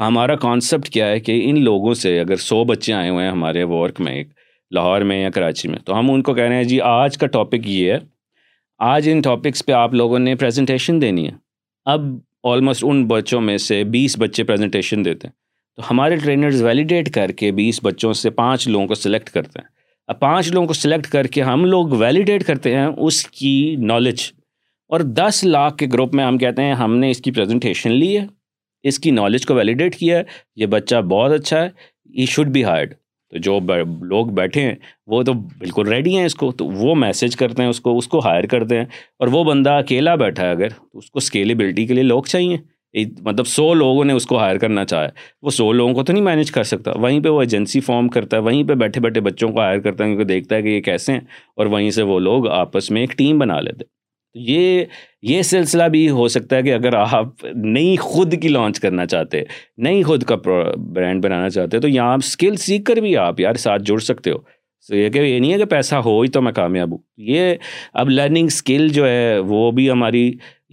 ہمارا 0.07 0.37
کانسیپٹ 0.47 0.89
کیا 0.89 1.09
ہے 1.11 1.21
کہ 1.21 1.41
ان 1.49 1.63
لوگوں 1.65 1.95
سے 2.05 2.19
اگر 2.21 2.37
سو 2.49 2.63
بچے 2.73 2.93
آئے 2.93 3.11
ہوئے 3.11 3.25
ہیں 3.25 3.33
ہمارے 3.33 3.63
ورک 3.79 4.01
میں 4.07 4.13
ایک 4.17 4.29
لاہور 4.75 5.01
میں 5.11 5.23
یا 5.23 5.31
کراچی 5.35 5.69
میں 5.69 5.79
تو 5.87 5.99
ہم 5.99 6.11
ان 6.11 6.23
کو 6.29 6.35
کہہ 6.35 6.45
رہے 6.45 6.57
ہیں 6.57 6.65
جی 6.75 6.81
آج 6.93 7.19
کا 7.19 7.27
ٹاپک 7.39 7.69
یہ 7.69 7.93
ہے 7.93 7.99
آج 8.95 9.09
ان 9.13 9.21
ٹاپکس 9.25 9.65
پہ 9.67 9.73
آپ 9.85 9.95
لوگوں 9.95 10.19
نے 10.19 10.35
پریزنٹیشن 10.45 11.01
دینی 11.03 11.27
ہے 11.29 11.41
اب 11.91 12.01
آلموسٹ 12.49 12.85
ان 12.87 13.07
بچوں 13.09 13.41
میں 13.41 13.57
سے 13.59 13.83
بیس 13.95 14.17
بچے 14.19 14.43
پریزنٹیشن 14.45 15.05
دیتے 15.05 15.29
ہیں 15.29 15.33
تو 15.77 15.83
ہمارے 15.91 16.17
ٹرینرز 16.23 16.63
ویلیڈیٹ 16.63 17.11
کر 17.15 17.33
کے 17.39 17.51
بیس 17.53 17.81
بچوں 17.83 18.13
سے 18.15 18.31
پانچ 18.37 18.67
لوگوں 18.69 18.87
کو 18.89 18.95
سلیکٹ 18.95 19.31
کرتے 19.31 19.61
ہیں 19.61 19.67
اب 20.09 20.19
پانچ 20.21 20.49
لوگوں 20.53 20.67
کو 20.67 20.73
سلیکٹ 20.75 21.07
کر 21.11 21.27
کے 21.35 21.43
ہم 21.43 21.65
لوگ 21.65 21.93
ویلیڈیٹ 22.01 22.45
کرتے 22.47 22.75
ہیں 22.77 22.87
اس 22.87 23.25
کی 23.39 23.53
نالج 23.81 24.23
اور 24.93 25.01
دس 25.19 25.43
لاکھ 25.45 25.77
کے 25.79 25.87
گروپ 25.93 26.15
میں 26.15 26.25
ہم 26.25 26.39
کہتے 26.39 26.63
ہیں 26.63 26.75
ہم 26.83 26.97
نے 26.99 27.11
اس 27.11 27.21
کی 27.23 27.31
پریزنٹیشن 27.31 27.93
لی 27.93 28.17
ہے 28.19 28.27
اس 28.89 28.99
کی 28.99 29.11
نالج 29.11 29.47
کو 29.47 29.55
ویلیڈیٹ 29.55 29.97
کیا 29.97 30.19
ہے 30.19 30.23
یہ 30.63 30.67
بچہ 30.77 31.01
بہت 31.11 31.33
اچھا 31.41 31.63
ہے 31.65 31.69
ای 32.15 32.25
شوڈ 32.37 32.47
بی 32.53 32.65
ہائڈ 32.65 32.95
تو 33.33 33.39
جو 33.45 33.59
لوگ 34.11 34.27
بیٹھے 34.35 34.63
ہیں 34.63 34.75
وہ 35.13 35.23
تو 35.27 35.33
بالکل 35.59 35.87
ریڈی 35.89 36.17
ہیں 36.17 36.25
اس 36.25 36.35
کو 36.43 36.51
تو 36.57 36.65
وہ 36.71 36.95
میسج 36.95 37.37
کرتے 37.37 37.63
ہیں 37.63 37.69
اس 37.71 37.81
کو 37.81 37.97
اس 37.99 38.09
کو 38.15 38.19
ہائر 38.25 38.47
کرتے 38.53 38.79
ہیں 38.79 38.85
اور 39.21 39.29
وہ 39.33 39.43
بندہ 39.45 39.71
اکیلا 39.85 40.15
بیٹھا 40.25 40.45
ہے 40.47 40.51
اگر 40.51 40.69
تو 40.71 40.99
اس 40.99 41.11
کو 41.11 41.19
اسکیلیبلٹی 41.19 41.87
کے 41.87 41.95
لیے 41.95 42.03
لوگ 42.05 42.23
چاہیے 42.29 42.57
مطلب 43.27 43.47
سو 43.47 43.73
لوگوں 43.75 44.05
نے 44.05 44.13
اس 44.13 44.27
کو 44.27 44.39
ہائر 44.39 44.59
کرنا 44.65 44.85
چاہا 44.85 45.05
ہے 45.05 45.11
وہ 45.43 45.51
سو 45.59 45.71
لوگوں 45.73 45.95
کو 45.95 46.03
تو 46.05 46.13
نہیں 46.13 46.25
مینیج 46.25 46.51
کر 46.53 46.65
سکتا 46.73 46.99
وہیں 47.01 47.21
پہ 47.25 47.29
وہ 47.29 47.41
ایجنسی 47.43 47.81
فارم 47.89 48.09
کرتا 48.17 48.37
ہے 48.37 48.43
وہیں 48.43 48.63
پہ 48.69 48.75
بیٹھے 48.83 49.01
بیٹھے 49.01 49.21
بچوں 49.29 49.49
کو 49.53 49.61
ہائر 49.61 49.79
کرتا 49.81 50.05
ہے 50.05 50.09
کیونکہ 50.09 50.25
دیکھتا 50.35 50.57
ہے 50.57 50.63
کہ 50.63 50.69
یہ 50.69 50.81
کیسے 50.91 51.13
ہیں 51.13 51.21
اور 51.61 51.67
وہیں 51.77 51.91
سے 51.99 52.03
وہ 52.11 52.19
لوگ 52.21 52.49
آپس 52.61 52.91
میں 52.91 53.01
ایک 53.01 53.17
ٹیم 53.19 53.39
بنا 53.39 53.61
لیتے 53.61 53.85
ہیں 53.85 54.01
یہ 54.35 54.85
یہ 55.23 55.43
سلسلہ 55.43 55.85
بھی 55.93 56.09
ہو 56.11 56.27
سکتا 56.35 56.57
ہے 56.57 56.63
کہ 56.63 56.73
اگر 56.75 56.95
آپ 56.99 57.45
نئی 57.65 57.97
خود 58.01 58.35
کی 58.43 58.49
لانچ 58.49 58.81
کرنا 58.81 59.07
چاہتے 59.07 59.43
نئی 59.85 60.03
خود 60.03 60.23
کا 60.31 60.37
برانڈ 60.95 61.23
بنانا 61.25 61.49
چاہتے 61.51 61.81
تو 61.81 61.89
یہاں 61.89 62.13
آپ 62.13 62.21
اسکل 62.25 62.57
سیکھ 62.61 62.85
کر 62.85 62.97
بھی 63.01 63.17
آپ 63.17 63.41
یار 63.41 63.55
ساتھ 63.67 63.83
جڑ 63.87 63.99
سکتے 64.09 64.31
ہو 64.31 64.39
یہ 64.95 65.09
کہ 65.11 65.19
یہ 65.19 65.39
نہیں 65.39 65.53
ہے 65.53 65.59
کہ 65.59 65.65
پیسہ 65.71 65.95
ہو 66.05 66.21
ہی 66.21 66.29
تو 66.37 66.41
میں 66.43 66.53
کامیاب 66.53 66.93
ہوں 66.93 66.99
یہ 67.31 67.55
اب 68.01 68.09
لرننگ 68.11 68.47
اسکل 68.47 68.89
جو 68.93 69.07
ہے 69.09 69.39
وہ 69.49 69.71
بھی 69.73 69.91
ہماری 69.91 70.25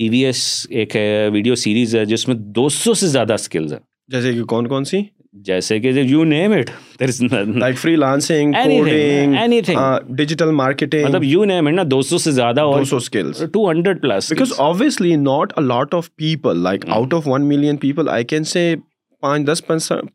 ای 0.01 0.09
وی 0.09 0.25
ایس 0.25 0.41
ایک 0.69 0.95
ہے 0.95 1.27
ویڈیو 1.33 1.55
سیریز 1.63 1.95
ہے 1.95 2.05
جس 2.05 2.27
میں 2.27 2.35
دو 2.39 2.67
سو 2.79 2.93
سے 3.03 3.07
زیادہ 3.07 3.33
اسکلز 3.33 3.73
ہیں 3.73 3.79
جیسے 4.11 4.33
کہ 4.33 4.43
کون 4.55 4.67
کون 4.67 4.83
سی 4.85 5.01
جیسے 5.47 5.79
کہ 5.79 5.87
you 6.07 6.23
name 6.25 6.51
it 6.51 6.69
there 6.99 7.07
is 7.09 7.21
like 7.55 7.77
freelancing 7.95 8.55
anything 9.65 10.15
digital 10.15 10.51
marketing 10.55 11.03
مطلب 11.07 11.23
یو 11.23 11.43
نیم 11.45 11.67
اٹ 11.67 11.73
نا 11.73 11.83
دو 11.91 12.01
سو 12.01 12.17
سے 12.17 12.31
زیادہ 12.31 12.61
اور 12.61 12.83
سو 12.89 12.97
skills 12.97 13.41
two 13.53 13.69
hundred 13.69 14.01
plus 14.01 14.29
because 14.31 14.53
obviously 14.67 15.15
not 15.15 15.53
a 15.59 15.63
lot 15.65 15.93
of 15.95 16.09
people 16.15 16.61
like 16.63 16.85
out 16.89 17.13
of 17.13 17.27
one 17.27 17.47
million 17.47 17.77
people 17.85 18.09
I 18.13 18.25
can 18.33 18.43
say 18.53 18.73
پانچ 19.21 19.47
دس 19.47 19.63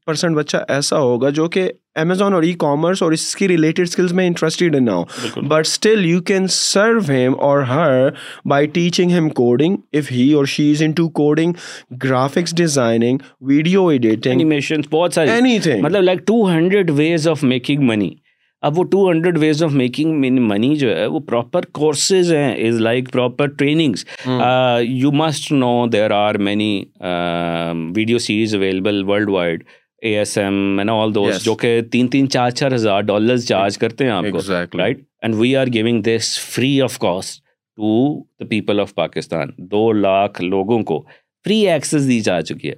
percent 0.06 0.36
بچہ 0.36 0.56
ایسا 0.76 0.98
ہوگا 0.98 1.30
جو 1.38 1.48
کہ 1.54 1.68
امیزون 2.02 2.34
اور 2.34 2.42
ای 2.42 2.52
کامرس 2.58 3.02
اور 3.02 3.12
اس 3.12 3.34
کی 3.36 3.48
ریلیٹڈ 3.48 3.80
اسکلس 3.88 4.12
میں 4.20 4.26
انٹرسٹیڈ 4.26 4.76
نہ 4.80 4.90
ہو 4.90 5.40
but 5.48 5.66
still 5.66 6.04
you 6.06 6.20
can 6.30 6.46
serve 6.50 7.00
him 7.08 7.34
or 7.48 7.60
her 7.72 8.08
by 8.50 8.66
teaching 8.78 9.10
him 9.10 9.28
coding 9.42 9.76
if 9.98 10.10
he 10.12 10.32
or 10.40 10.44
she 10.54 10.70
is 10.70 10.82
into 11.02 11.08
coding 11.20 11.52
graphics 12.04 12.54
designing 12.56 13.18
video 13.52 13.86
editing 13.88 14.50
بہت 14.90 15.18
مطلب 15.82 16.02
like 16.02 16.26
two 16.26 16.44
hundred 16.54 16.90
ways 16.96 17.28
of 17.28 17.42
making 17.44 17.86
money 17.86 18.10
اب 18.66 18.78
وہ 18.78 18.82
two 18.90 18.98
hundred 19.10 19.36
ways 19.38 19.62
of 19.62 19.72
making 19.78 20.20
money 20.48 20.74
جو 20.78 20.94
ہے 20.96 21.06
وہ 21.06 21.18
proper 21.26 21.64
courses 21.78 22.32
ہیں 22.34 22.54
is 22.66 22.78
like 22.80 23.10
proper 23.12 23.46
trainings 23.58 24.04
you 24.88 25.10
must 25.20 25.50
know 25.52 25.72
there 25.92 26.10
are 26.16 26.34
many 26.48 26.70
video 27.96 28.18
series 28.26 28.54
available 28.54 29.02
worldwide 29.30 29.64
A 30.02 30.16
S 30.18 30.36
M 30.38 30.54
main 30.76 30.90
all 30.90 31.14
those 31.14 31.42
جو 31.44 31.54
کہ 31.64 31.78
تین 31.92 32.08
تین 32.14 32.28
چار 32.36 32.50
چار 32.60 32.74
ہزار 32.74 33.00
ڈالرز 33.12 33.46
چارج 33.48 33.78
کرتے 33.78 34.04
ہیں 34.04 34.10
آپ 34.12 34.24
کو 34.32 34.78
right 34.78 35.02
and 35.22 35.34
we 35.38 35.54
are 35.56 35.66
giving 35.72 36.02
this 36.06 36.38
free 36.54 36.80
of 36.82 36.98
cost 36.98 37.40
to 37.44 37.94
the 38.40 38.46
people 38.50 38.80
of 38.80 38.94
Pakistan 38.94 39.50
دو 39.70 39.90
لاکھ 40.00 40.42
لوگوں 40.42 40.82
کو 40.92 41.00
فری 41.44 41.60
ایکسیس 41.70 42.08
دی 42.08 42.20
جا 42.30 42.40
چکی 42.48 42.68
ہے 42.68 42.74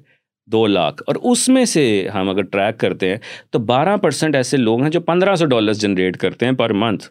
دو 0.52 0.66
لاکھ 0.66 1.02
اور 1.06 1.14
اس 1.30 1.48
میں 1.48 1.64
سے 1.66 1.82
ہم 2.14 2.28
اگر 2.28 2.42
ٹریک 2.52 2.78
کرتے 2.80 3.08
ہیں 3.10 3.16
تو 3.52 3.58
بارہ 3.72 3.96
پرسینٹ 4.02 4.34
ایسے 4.36 4.56
لوگ 4.56 4.82
ہیں 4.82 4.90
جو 4.96 5.00
پندرہ 5.08 5.34
سو 5.36 5.46
ڈالرس 5.46 5.80
جنریٹ 5.80 6.16
کرتے 6.16 6.46
ہیں 6.46 6.52
پر 6.60 6.72
منتھ 6.82 7.08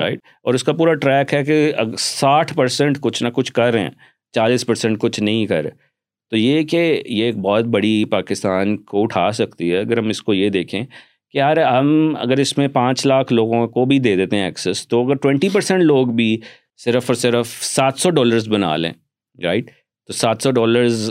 رائٹ 0.00 0.18
اور 0.44 0.54
اس 0.54 0.64
کا 0.64 0.72
پورا 0.78 0.94
ٹریک 1.02 1.34
ہے 1.34 1.42
کہ 1.44 1.72
ساٹھ 1.98 2.54
پرسینٹ 2.56 2.98
کچھ 3.02 3.22
نہ 3.22 3.28
کچھ 3.34 3.52
کر 3.52 3.72
رہے 3.72 3.80
ہیں 3.82 3.90
چالیس 4.34 4.66
پرسینٹ 4.66 4.98
کچھ 5.00 5.20
نہیں 5.20 5.46
رہے 5.52 5.70
تو 6.30 6.36
یہ 6.36 6.62
کہ 6.66 6.80
یہ 7.06 7.24
ایک 7.24 7.36
بہت 7.42 7.64
بڑی 7.72 8.04
پاکستان 8.10 8.76
کو 8.90 9.02
اٹھا 9.02 9.30
سکتی 9.40 9.70
ہے 9.72 9.78
اگر 9.80 9.98
ہم 9.98 10.08
اس 10.08 10.22
کو 10.22 10.34
یہ 10.34 10.48
دیکھیں 10.50 10.82
کہ 10.90 11.38
یار 11.38 11.56
ہم 11.66 12.14
اگر 12.20 12.38
اس 12.38 12.56
میں 12.58 12.68
پانچ 12.72 13.04
لاکھ 13.06 13.32
لوگوں 13.32 13.66
کو 13.76 13.84
بھی 13.92 13.98
دے 14.06 14.14
دیتے 14.16 14.36
ہیں 14.36 14.44
ایکسیس 14.44 14.86
تو 14.88 15.04
اگر 15.04 15.14
ٹوینٹی 15.22 15.48
پرسینٹ 15.52 15.82
لوگ 15.82 16.06
بھی 16.20 16.36
صرف 16.84 17.10
اور 17.10 17.14
صرف 17.14 17.54
سات 17.64 17.98
سو 18.00 18.10
ڈالرز 18.18 18.48
بنا 18.52 18.74
لیں 18.76 18.92
رائٹ 19.44 19.70
تو 20.06 20.12
سات 20.12 20.42
سو 20.42 20.50
ڈالرز 20.50 21.10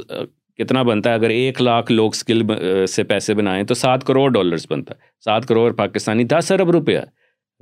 کتنا 0.60 0.82
بنتا 0.90 1.10
ہے 1.10 1.16
اگر 1.16 1.30
ایک 1.30 1.62
لاکھ 1.62 1.92
لوگ 1.92 2.12
اسکل 2.16 2.42
سے 2.92 3.04
پیسے 3.12 3.34
بنائیں 3.34 3.64
تو 3.66 3.74
سات 3.82 4.04
کروڑ 4.08 4.30
ڈالرز 4.32 4.66
بنتا 4.70 4.96
ہے 4.96 5.00
سات 5.26 5.46
کروڑ 5.48 5.72
پاکستانی 5.76 6.24
دس 6.34 6.52
ارب 6.52 6.70
روپیہ 6.72 7.00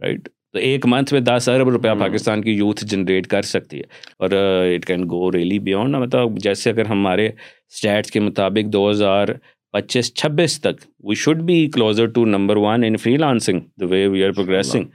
رائٹ 0.01 0.29
تو 0.53 0.59
ایک 0.59 0.85
منتھ 0.89 1.13
میں 1.13 1.21
دس 1.25 1.49
ارب 1.53 1.69
روپیہ 1.69 1.89
پاکستان 1.99 2.41
کی 2.43 2.51
یوتھ 2.57 2.83
جنریٹ 2.91 3.27
کر 3.33 3.41
سکتی 3.49 3.77
ہے 3.77 4.11
اور 4.23 4.31
it 4.75 4.85
can 4.85 5.03
go 5.09 5.31
really 5.31 5.59
beyond 5.67 5.95
مطلب 5.95 6.37
جیسے 6.43 6.69
اگر 6.69 6.85
ہمارے 6.95 7.27
اسٹیٹس 7.27 8.11
کے 8.11 8.19
مطابق 8.27 8.71
دو 8.73 8.89
ہزار 8.89 9.27
پچیس 9.73 10.13
چھبیس 10.21 10.59
تک 10.61 10.81
we 11.07 11.15
should 11.23 11.41
be 11.49 11.65
closer 11.73 12.05
to 12.15 12.25
number 12.25 12.57
one 12.57 12.83
in 12.83 12.95
freelancing 13.17 13.59
the 13.81 13.85
way 13.89 14.05
we 14.13 14.23
are 14.23 14.31
progressing 14.35 14.85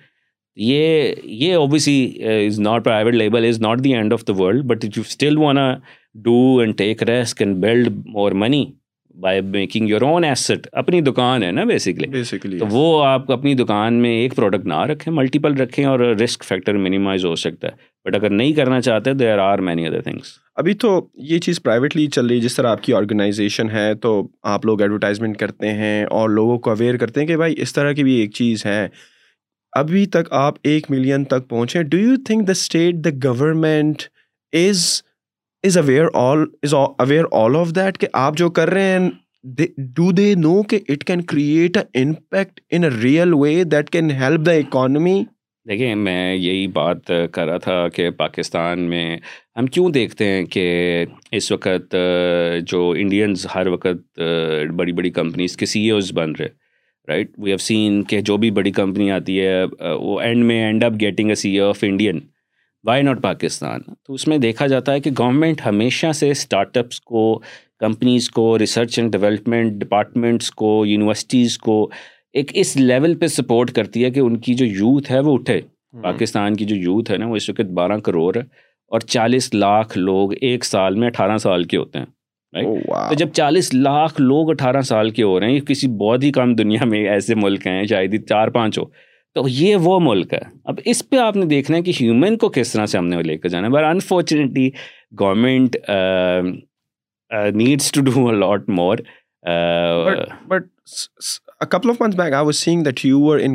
یہ 0.70 1.12
یہ 1.26 1.54
obviously 1.54 2.22
is 2.46 2.58
not 2.60 2.84
private 2.84 3.14
label 3.14 3.44
is 3.48 3.60
not 3.60 3.84
the 3.84 3.94
end 3.94 4.12
of 4.12 4.26
the 4.28 4.32
world 4.42 4.64
but 4.70 4.84
you 4.84 5.02
still 5.06 5.38
wanna 5.38 5.72
do 6.22 6.40
and 6.60 6.76
take 6.78 7.02
risk 7.02 7.36
can 7.38 7.60
build 7.60 7.88
more 8.06 8.32
money 8.42 8.64
by 9.22 9.40
making 9.40 9.88
your 9.88 10.02
own 10.02 10.24
east 10.24 10.66
اپنی 10.80 11.00
دکان 11.00 11.42
ہے 11.42 11.50
نا 11.52 11.64
basically 11.64 12.06
basically 12.10 12.58
تو 12.58 12.66
وہ 12.70 13.04
آپ 13.04 13.30
اپنی 13.32 13.52
دکان 13.54 13.94
میں 14.02 14.10
ایک 14.20 14.34
پروڈکٹ 14.36 14.66
نہ 14.66 14.80
رکھیں 14.90 15.12
ملٹیپل 15.14 15.54
رکھیں 15.60 15.84
اور 15.84 16.00
رسک 16.22 16.44
فیکٹر 16.44 16.76
مینیمائز 16.86 17.24
ہو 17.24 17.34
سکتا 17.42 17.68
ہے 17.68 18.08
بٹ 18.08 18.14
اگر 18.16 18.30
نہیں 18.30 18.52
کرنا 18.52 18.80
چاہتے 18.80 19.12
there 19.14 19.32
are 19.32 19.38
are 19.52 19.58
many 19.68 19.86
other 19.86 20.00
things 20.02 20.32
ابھی 20.62 20.74
تو 20.84 20.90
یہ 21.30 21.38
چیز 21.44 21.62
پرائیویٹلی 21.62 22.06
چل 22.16 22.26
رہی 22.26 22.36
ہے 22.36 22.40
جس 22.40 22.56
طرح 22.56 22.70
آپ 22.72 22.82
کی 22.82 22.94
آرگنائزیشن 22.94 23.70
ہے 23.70 23.94
تو 24.02 24.20
آپ 24.54 24.66
لوگ 24.66 24.82
ایڈورٹائزمنٹ 24.82 25.36
کرتے 25.38 25.72
ہیں 25.82 26.04
اور 26.18 26.30
لوگوں 26.30 26.58
کو 26.58 26.70
اویئر 26.70 26.96
کرتے 26.96 27.20
ہیں 27.20 27.26
کہ 27.28 27.36
بھائی 27.36 27.54
اس 27.62 27.72
طرح 27.74 27.92
کی 27.92 28.04
بھی 28.04 28.14
ایک 28.20 28.32
چیز 28.34 28.66
ہے 28.66 28.86
ابھی 29.78 30.04
تک 30.16 30.32
آپ 30.42 30.54
ایک 30.72 30.90
ملین 30.90 31.24
تک 31.34 31.48
پہنچے 31.48 31.82
do 31.82 31.98
you 31.98 32.16
think 32.26 32.46
the 32.48 32.52
state 32.52 33.04
the 33.04 33.10
government 33.24 34.02
is 34.66 34.84
is 35.66 35.76
aware 35.78 36.08
all 36.20 36.44
is 36.62 36.74
aware 36.74 37.24
all 37.42 37.54
of 37.56 37.68
that 37.76 37.98
کہ 38.00 38.06
آپ 38.22 38.36
جو 38.38 38.48
کر 38.56 38.70
رہے 38.70 38.96
ہیں 38.98 39.08
ڈو 39.96 40.10
دے 40.16 40.34
نو 40.38 40.62
کہ 40.70 40.78
it 40.92 41.04
can 41.10 41.20
create 41.30 41.76
a 41.76 42.02
impact 42.02 42.60
in 42.74 42.84
a 42.84 42.88
real 43.02 43.32
way 43.42 43.62
that 43.72 43.88
can 43.90 44.10
help 44.20 44.40
the 44.46 44.52
economy 44.52 45.22
دیکھیں 45.68 45.94
میں 45.94 46.34
یہی 46.34 46.66
بات 46.72 47.10
کر 47.32 47.46
رہا 47.48 47.58
تھا 47.68 47.78
کہ 47.94 48.10
پاکستان 48.18 48.80
میں 48.90 49.06
ہم 49.58 49.66
کیوں 49.76 49.88
دیکھتے 49.90 50.24
ہیں 50.32 50.44
کہ 50.56 50.66
اس 51.38 51.50
وقت 51.52 51.96
جو 52.72 52.88
انڈینز 52.96 53.46
ہر 53.54 53.66
وقت 53.76 54.20
بڑی 54.76 54.92
بڑی 55.00 55.10
کمپنیز 55.20 55.56
کے 55.56 55.66
سی 55.72 55.84
اے 55.84 55.90
اوز 55.90 56.12
بن 56.18 56.32
رہے 56.40 56.48
رائٹ 57.08 57.30
وی 57.38 57.50
ہیو 57.50 57.58
سین 57.70 58.02
کہ 58.10 58.20
جو 58.30 58.36
بھی 58.44 58.50
بڑی 58.60 58.70
کمپنی 58.82 59.10
آتی 59.12 59.40
ہے 59.40 59.62
وہ 60.00 60.20
اینڈ 60.20 60.44
میں 60.44 60.62
end 60.64 60.84
up 60.84 61.00
getting 61.00 61.28
a 61.30 61.34
C 61.44 61.58
O 61.58 61.68
of 61.70 61.84
Indian 61.88 62.20
why 62.86 63.02
not 63.02 63.20
Pakistan 63.22 63.80
تو 64.06 64.14
اس 64.14 64.26
میں 64.28 64.36
دیکھا 64.38 64.66
جاتا 64.72 64.92
ہے 64.92 65.00
کہ 65.00 65.10
گورنمنٹ 65.18 65.60
ہمیشہ 65.66 66.10
سے 66.14 66.30
اسٹارٹ 66.30 66.76
اپس 66.76 67.00
کو 67.00 67.28
کمپنیز 67.80 68.28
کو 68.30 68.42
ریسرچ 68.58 68.98
اینڈ 68.98 69.12
ڈیولپمنٹ 69.12 69.72
ڈپارٹمنٹس 69.84 70.50
کو 70.62 70.70
یونیورسٹیز 70.86 71.56
کو 71.58 71.76
ایک 72.40 72.50
اس 72.62 72.74
لیول 72.76 73.14
پہ 73.18 73.26
سپورٹ 73.36 73.70
کرتی 73.74 74.04
ہے 74.04 74.10
کہ 74.10 74.20
ان 74.20 74.36
کی 74.46 74.54
جو 74.54 74.66
یوتھ 74.66 75.10
ہے 75.12 75.20
وہ 75.28 75.34
اٹھے 75.38 75.60
پاکستان 76.02 76.56
کی 76.56 76.64
جو 76.64 76.76
یوتھ 76.76 77.10
ہے 77.10 77.16
نا 77.18 77.26
وہ 77.28 77.36
اس 77.36 77.48
وقت 77.50 77.70
بارہ 77.80 77.98
کروڑ 78.08 78.34
ہے 78.36 78.40
اور 78.92 79.00
چالیس 79.14 79.52
لاکھ 79.54 79.96
لوگ 79.98 80.32
ایک 80.48 80.64
سال 80.64 80.94
میں 81.02 81.06
اٹھارہ 81.08 81.36
سال 81.46 81.64
کے 81.72 81.76
ہوتے 81.76 81.98
ہیں 81.98 82.06
oh, 82.64 83.08
تو 83.08 83.14
جب 83.18 83.28
چالیس 83.34 83.72
لاکھ 83.74 84.20
لوگ 84.20 84.50
اٹھارہ 84.50 84.80
سال 84.88 85.10
کے 85.18 85.22
ہو 85.22 85.38
رہے 85.40 85.52
ہیں 85.52 85.60
کسی 85.68 85.88
بہت 86.04 86.22
ہی 86.24 86.32
کم 86.32 86.54
دنیا 86.56 86.84
میں 86.90 87.06
ایسے 87.08 87.34
ملک 87.34 87.66
ہیں 87.66 87.82
شاید 87.90 88.14
ہی 88.14 88.18
چار 88.28 88.48
پانچ 88.58 88.78
ہو 88.78 88.84
تو 89.34 89.42
یہ 89.48 89.76
وہ 89.84 89.98
ملک 90.02 90.32
ہے 90.32 90.38
اب 90.72 90.78
اس 90.90 91.02
پہ 91.10 91.16
آپ 91.18 91.36
نے 91.36 91.44
دیکھنا 91.54 91.76
ہے 91.76 91.82
کہ 91.82 91.92
ہیومن 92.00 92.36
کو 92.42 92.48
کس 92.56 92.72
طرح 92.72 92.86
سے 92.90 92.98
ہم 92.98 93.06
نے 93.06 93.22
لے 93.22 93.36
کے 93.38 93.48
جانا 93.54 93.66
ہے 93.66 93.72
but 93.72 93.84
unfortunately 93.90 94.68
government 95.20 95.76
needs 97.60 97.90
to 97.92 98.00
do 98.10 98.26
a 98.28 98.36
lot 98.36 98.68
more 98.76 98.98
but 100.48 100.64
I 101.68 102.44
was 102.44 102.56
saying 102.56 102.82
that 102.84 103.04
you 103.04 103.30
are 103.32 103.38
in 103.42 103.54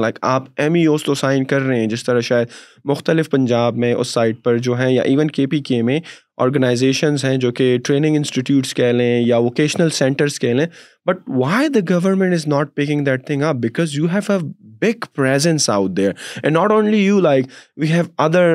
like 0.00 0.18
آپ 0.30 0.42
ایم 0.60 0.74
ای 0.74 0.84
اوز 0.86 1.02
تو 1.04 1.14
سائن 1.22 1.44
کر 1.52 1.60
رہے 1.62 1.80
ہیں 1.80 1.86
جس 1.88 2.04
طرح 2.04 2.20
شاید 2.30 2.48
مختلف 2.90 3.30
پنجاب 3.30 3.76
میں 3.84 3.92
اس 3.94 4.08
سائٹ 4.14 4.42
پر 4.44 4.58
جو 4.68 4.74
ہیں 4.78 4.90
یا 4.92 5.02
ایون 5.10 5.30
کے 5.38 5.46
پی 5.54 5.60
کے 5.70 5.82
میں 5.90 5.98
آرگنائزیشنز 6.42 7.24
ہیں 7.24 7.36
جو 7.44 7.50
کہ 7.58 7.76
ٹریننگ 7.84 8.16
انسٹیٹیوٹس 8.16 8.74
کہہ 8.74 8.92
لیں 8.92 9.10
یا 9.26 9.36
ووکیشنل 9.46 9.90
سینٹرس 9.98 10.38
کہہ 10.40 10.52
لیں 10.54 10.66
but 11.06 11.18
why 11.42 11.68
the 11.74 11.80
government 11.90 12.32
is 12.34 12.46
not 12.48 12.74
picking 12.76 13.04
that 13.04 13.26
thing 13.26 13.42
آپ 13.50 13.54
because 13.66 13.94
you 13.96 14.06
have 14.12 14.32
a 14.32 14.38
big 14.86 15.04
presence 15.16 15.68
out 15.70 15.90
there 15.96 16.12
and 16.42 16.56
not 16.56 16.72
only 16.72 17.04
you 17.04 17.20
like 17.20 17.44
we 17.80 17.90
have 17.92 18.02
other 18.26 18.54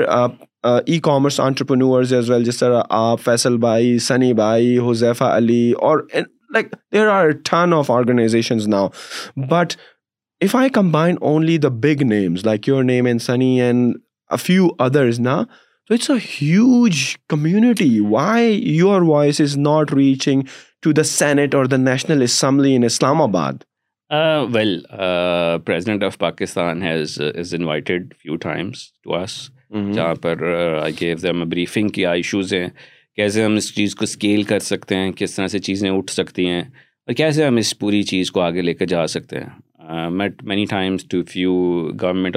e 0.63 0.99
commerce 1.03 1.39
entrepreneurs 1.39 2.13
as 2.13 2.29
well 2.29 2.43
جس 2.43 2.57
طرح 2.57 2.81
آپ 3.07 3.21
فیصل 3.23 3.57
بھائی 3.67 3.97
سنی 4.09 4.33
بھائی 4.33 4.77
حذیفہ 4.89 5.23
علی 5.37 5.71
اور 5.89 6.05
like 6.53 6.75
there 6.93 7.07
are 7.09 7.29
ton 7.49 7.73
of 7.73 7.91
organizations 7.91 8.67
now 8.67 8.87
but 9.49 9.73
if 10.45 10.55
I 10.55 10.69
combine 10.77 11.15
only 11.29 11.57
the 11.63 11.67
big 11.83 12.01
names 12.13 12.45
like 12.45 12.67
your 12.67 12.83
name 12.83 13.05
and 13.05 13.21
Sunny 13.21 13.59
and 13.61 13.95
few 14.39 14.67
others 14.83 15.19
نا 15.19 15.41
تو 15.87 15.93
it's 15.93 16.09
a 16.09 16.15
huge 16.41 16.97
community 17.29 17.99
why 18.09 18.51
your 18.75 19.01
voice 19.07 19.39
is 19.41 19.55
not 19.57 19.93
reaching 19.93 20.41
to 20.81 20.91
the 20.97 21.03
senate 21.03 21.55
or 21.55 21.65
the 21.71 21.77
national 21.77 22.21
assembly 22.23 22.75
in 22.75 22.83
Islamabad 23.21 23.53
well 24.53 24.77
president 25.65 26.03
of 26.03 26.17
Pakistan 26.17 26.81
has 26.83 27.19
us 27.35 27.53
invited 27.53 28.13
few 28.21 28.35
times 28.43 28.85
to 29.03 29.81
جہاں 29.93 30.13
پر 30.21 30.43
I 30.81 30.93
give 31.01 31.33
briefing 31.49 31.87
کیا 31.97 32.11
issues 32.11 32.53
ہیں 32.53 32.67
کیسے 33.15 33.43
ہم 33.45 33.55
اس 33.55 33.73
چیز 33.75 33.95
کو 33.95 34.03
scale 34.03 34.43
کر 34.51 34.59
سکتے 34.69 34.95
ہیں 34.97 35.11
کس 35.17 35.35
طرح 35.35 35.47
سے 35.55 35.59
چیزیں 35.67 35.89
اٹھ 35.89 36.11
سکتی 36.11 36.45
ہیں 36.49 36.61
اور 36.61 37.13
کیسے 37.17 37.45
ہم 37.45 37.55
اس 37.65 37.77
پوری 37.79 38.01
چیز 38.13 38.31
کو 38.31 38.41
آگے 38.41 38.61
لے 38.61 38.73
کے 38.73 38.85
جا 38.95 39.05
سکتے 39.17 39.39
ہیں 39.39 40.09
meet 40.09 40.43
many 40.51 40.65
times 40.69 41.05
to 41.09 41.21
few 41.29 41.53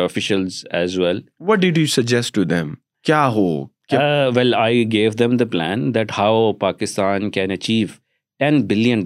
officials 0.05 0.65
as 0.81 0.99
well 0.99 1.21
what 1.49 1.59
did 1.61 1.79
you 1.79 1.87
suggest 2.01 2.35
to 2.35 2.45
them 2.55 2.73
Kya 3.07 3.33
ho? 3.33 3.71
Uh, 3.93 4.33
well, 4.35 4.55
I 4.57 4.83
gave 4.83 5.17
them 5.17 5.37
the 5.37 5.47
plan 5.47 5.93
that 5.93 6.11
how 6.11 6.57
Pakistan 6.61 7.31
can 7.31 7.53
achieve 7.53 8.01
$10 8.41 8.67
billion 8.67 9.05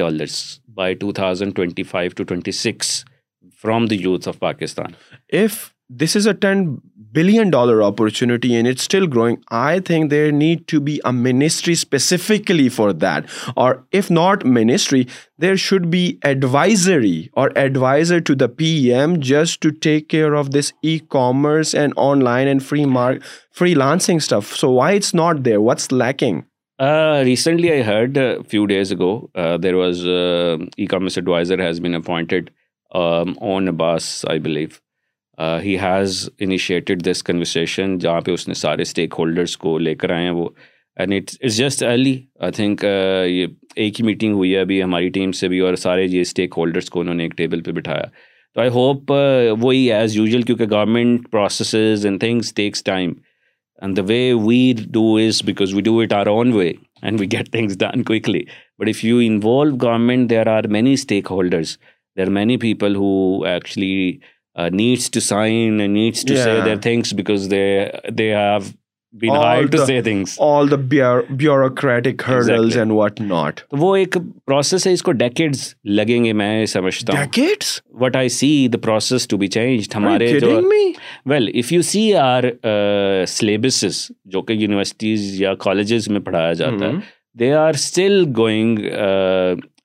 by 0.75 0.95
2025 0.95 2.15
to 2.15 2.25
26 2.25 3.05
from 3.53 3.89
the 3.89 3.97
youth 3.97 4.27
of 4.27 4.41
Pakistan. 4.41 4.97
If 5.29 5.75
this 5.89 6.17
is 6.17 6.27
a 6.27 6.35
$10 6.35 6.79
billion 7.15 7.49
dollar 7.51 7.81
it 7.83 8.01
still 8.67 9.07
growing 9.13 9.37
I 9.61 9.81
think 9.87 10.11
there 10.11 10.31
need 10.33 10.59
to 10.71 10.81
be 10.81 10.97
a 11.05 11.33
specifically 11.73 12.69
for 12.75 12.91
that 13.05 13.23
or 13.63 13.75
if 13.99 14.11
not 14.11 14.45
ministry 14.57 15.03
there 15.43 15.55
should 15.67 15.87
be 15.93 16.05
advisory 16.27 17.23
or 17.41 17.49
take 19.83 20.07
care 20.09 20.33
of 20.39 20.49
this 20.59 20.73
e 20.83 20.97
commerce 21.11 21.75
and 21.75 21.93
online 22.25 22.59
freelancing 23.75 24.33
not 25.15 25.45
there 25.45 25.57
what's 25.59 25.93
لیکن 25.93 26.39
there 29.65 30.55
believe 34.43 34.67
he 35.65 35.77
has 35.83 36.29
initiated 36.45 37.03
this 37.07 37.23
conversation 37.25 37.99
جہاں 37.99 38.21
پہ 38.21 38.31
اس 38.31 38.47
نے 38.49 38.55
سارے 38.55 38.83
stack 38.83 39.15
holders 39.19 39.57
کو 39.57 39.77
لے 39.79 39.95
کر 39.95 40.11
آئے 40.15 40.25
ہیں 40.25 40.31
وہ 40.39 40.49
and 41.01 41.15
it 41.15 41.31
is 41.45 41.57
just 41.57 41.83
early 41.83 42.17
I 42.41 42.53
think 42.53 42.85
یہ 42.85 43.47
ایک 43.85 44.01
ہی 44.01 44.05
میٹنگ 44.07 44.35
ہوئی 44.35 44.55
ہے 44.55 44.61
ابھی 44.61 44.83
ہماری 44.83 45.09
ٹیم 45.15 45.33
سے 45.39 45.49
بھی 45.49 45.59
اور 45.69 45.75
سارے 45.87 46.05
یہ 46.05 46.21
اسٹیک 46.21 46.55
ہولڈرس 46.57 46.91
کو 46.91 47.01
انہوں 47.01 47.15
نے 47.15 47.23
ایک 47.25 47.37
ٹیبل 47.37 47.61
پہ 47.63 47.73
بٹھایا 47.73 48.05
تو 48.55 48.61
آئی 48.61 48.71
ہوپ 48.75 49.13
uh, 49.13 49.57
وہی 49.63 49.93
ایز 49.93 50.17
یوزول 50.17 50.43
کیونکہ 50.43 50.65
government 50.71 51.31
processes 51.31 52.05
and 52.07 52.21
things 52.21 52.53
takes 52.55 52.83
time 52.85 53.13
and 53.83 53.97
the 53.97 54.03
way 54.09 54.23
we 54.47 54.73
do 54.93 55.15
is 55.17 55.43
because 55.47 55.75
we 55.75 55.83
do 55.83 55.99
it 56.01 56.13
our 56.13 56.27
own 56.27 56.53
way 56.53 56.73
and 57.03 57.21
we 57.21 57.27
get 57.33 57.51
things 57.53 57.79
done 57.79 58.03
quickly 58.11 58.43
but 58.79 58.89
if 58.89 59.05
you 59.05 59.19
involve 59.27 59.77
government 59.83 60.31
there 60.31 60.47
are 60.57 60.67
many 60.79 60.93
stakeholders 61.31 61.77
there 62.19 62.25
are 62.27 62.31
many 62.33 62.57
people 62.67 62.97
who 62.97 63.13
actually 63.49 64.13
میںلیبز 64.57 66.25
جو 84.31 84.43
کہ 84.43 84.53
universities 84.53 85.41
یا 85.41 85.55
colleges 85.65 86.09
میں 86.09 86.21
پڑھایا 86.27 86.53
جاتا 86.53 86.87
ہے 86.87 86.93
they 87.39 87.53
are 87.55 87.73
still 87.75 88.23
going 88.37 88.79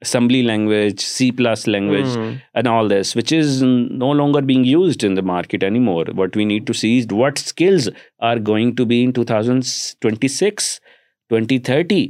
assembly 0.06 0.41
language 0.41 1.00
C 1.02 1.30
plus 1.38 1.68
language 1.74 2.10
and 2.18 2.68
all 2.68 2.89
this 2.89 3.15
which 3.18 3.34
is 3.34 3.62
no 3.63 4.12
longer 4.20 4.41
being 4.52 4.65
used 4.68 5.06
in 5.06 5.15
the 5.18 5.22
market 5.34 5.63
any 5.63 5.80
more 5.88 6.06
what 6.18 6.36
we 6.38 6.44
need 6.52 6.68
to 6.68 6.74
sees 6.82 7.06
what 7.12 7.39
skills 7.46 7.89
are 8.30 8.38
going 8.48 8.72
to 8.78 8.86
be 8.91 9.04
in 9.04 9.12
two 9.18 9.24
thousand 9.32 9.63
twenty 10.02 10.28
six 10.41 10.70
twenty 11.30 11.58
thirty 11.70 12.06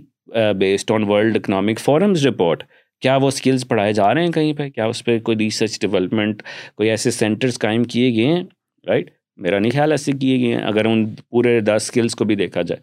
based 0.60 0.92
on 0.96 1.04
world 1.12 1.36
economic 1.38 1.80
forums 1.84 2.26
report 2.28 2.64
کیا 3.02 3.16
وہ 3.22 3.28
skills 3.28 3.68
پڑھائے 3.68 3.94
جا 4.02 4.14
رہے 4.14 4.24
ہیں 4.26 4.32
کہیں 4.32 4.52
پہ 4.58 4.70
کیا 4.70 4.86
اس 4.92 5.04
پہ 5.06 5.18
کوئی 5.28 5.38
ریسرچ 5.38 5.80
ڈیولپمنٹ 5.82 6.42
کوئی 6.78 6.90
ایسے 6.90 7.12
سینٹرز 7.22 7.60
قائم 7.60 7.84
کیے 7.94 8.12
گئے 8.16 8.34
ہیں 8.34 8.44
رائٹ 8.88 9.10
میرا 9.46 9.60
نہیں 9.60 9.72
خیال 9.72 9.92
ایسے 9.92 10.12
کیے 10.22 10.38
گئے 10.40 10.56
ہیں 10.56 10.62
اگر 10.66 10.86
ان 10.86 11.06
پورے 11.32 11.60
دس 11.62 11.84
اسکلس 11.90 12.16
کو 12.16 12.26
بھی 12.26 12.36
دیکھا 12.44 12.62
جائے 12.72 12.82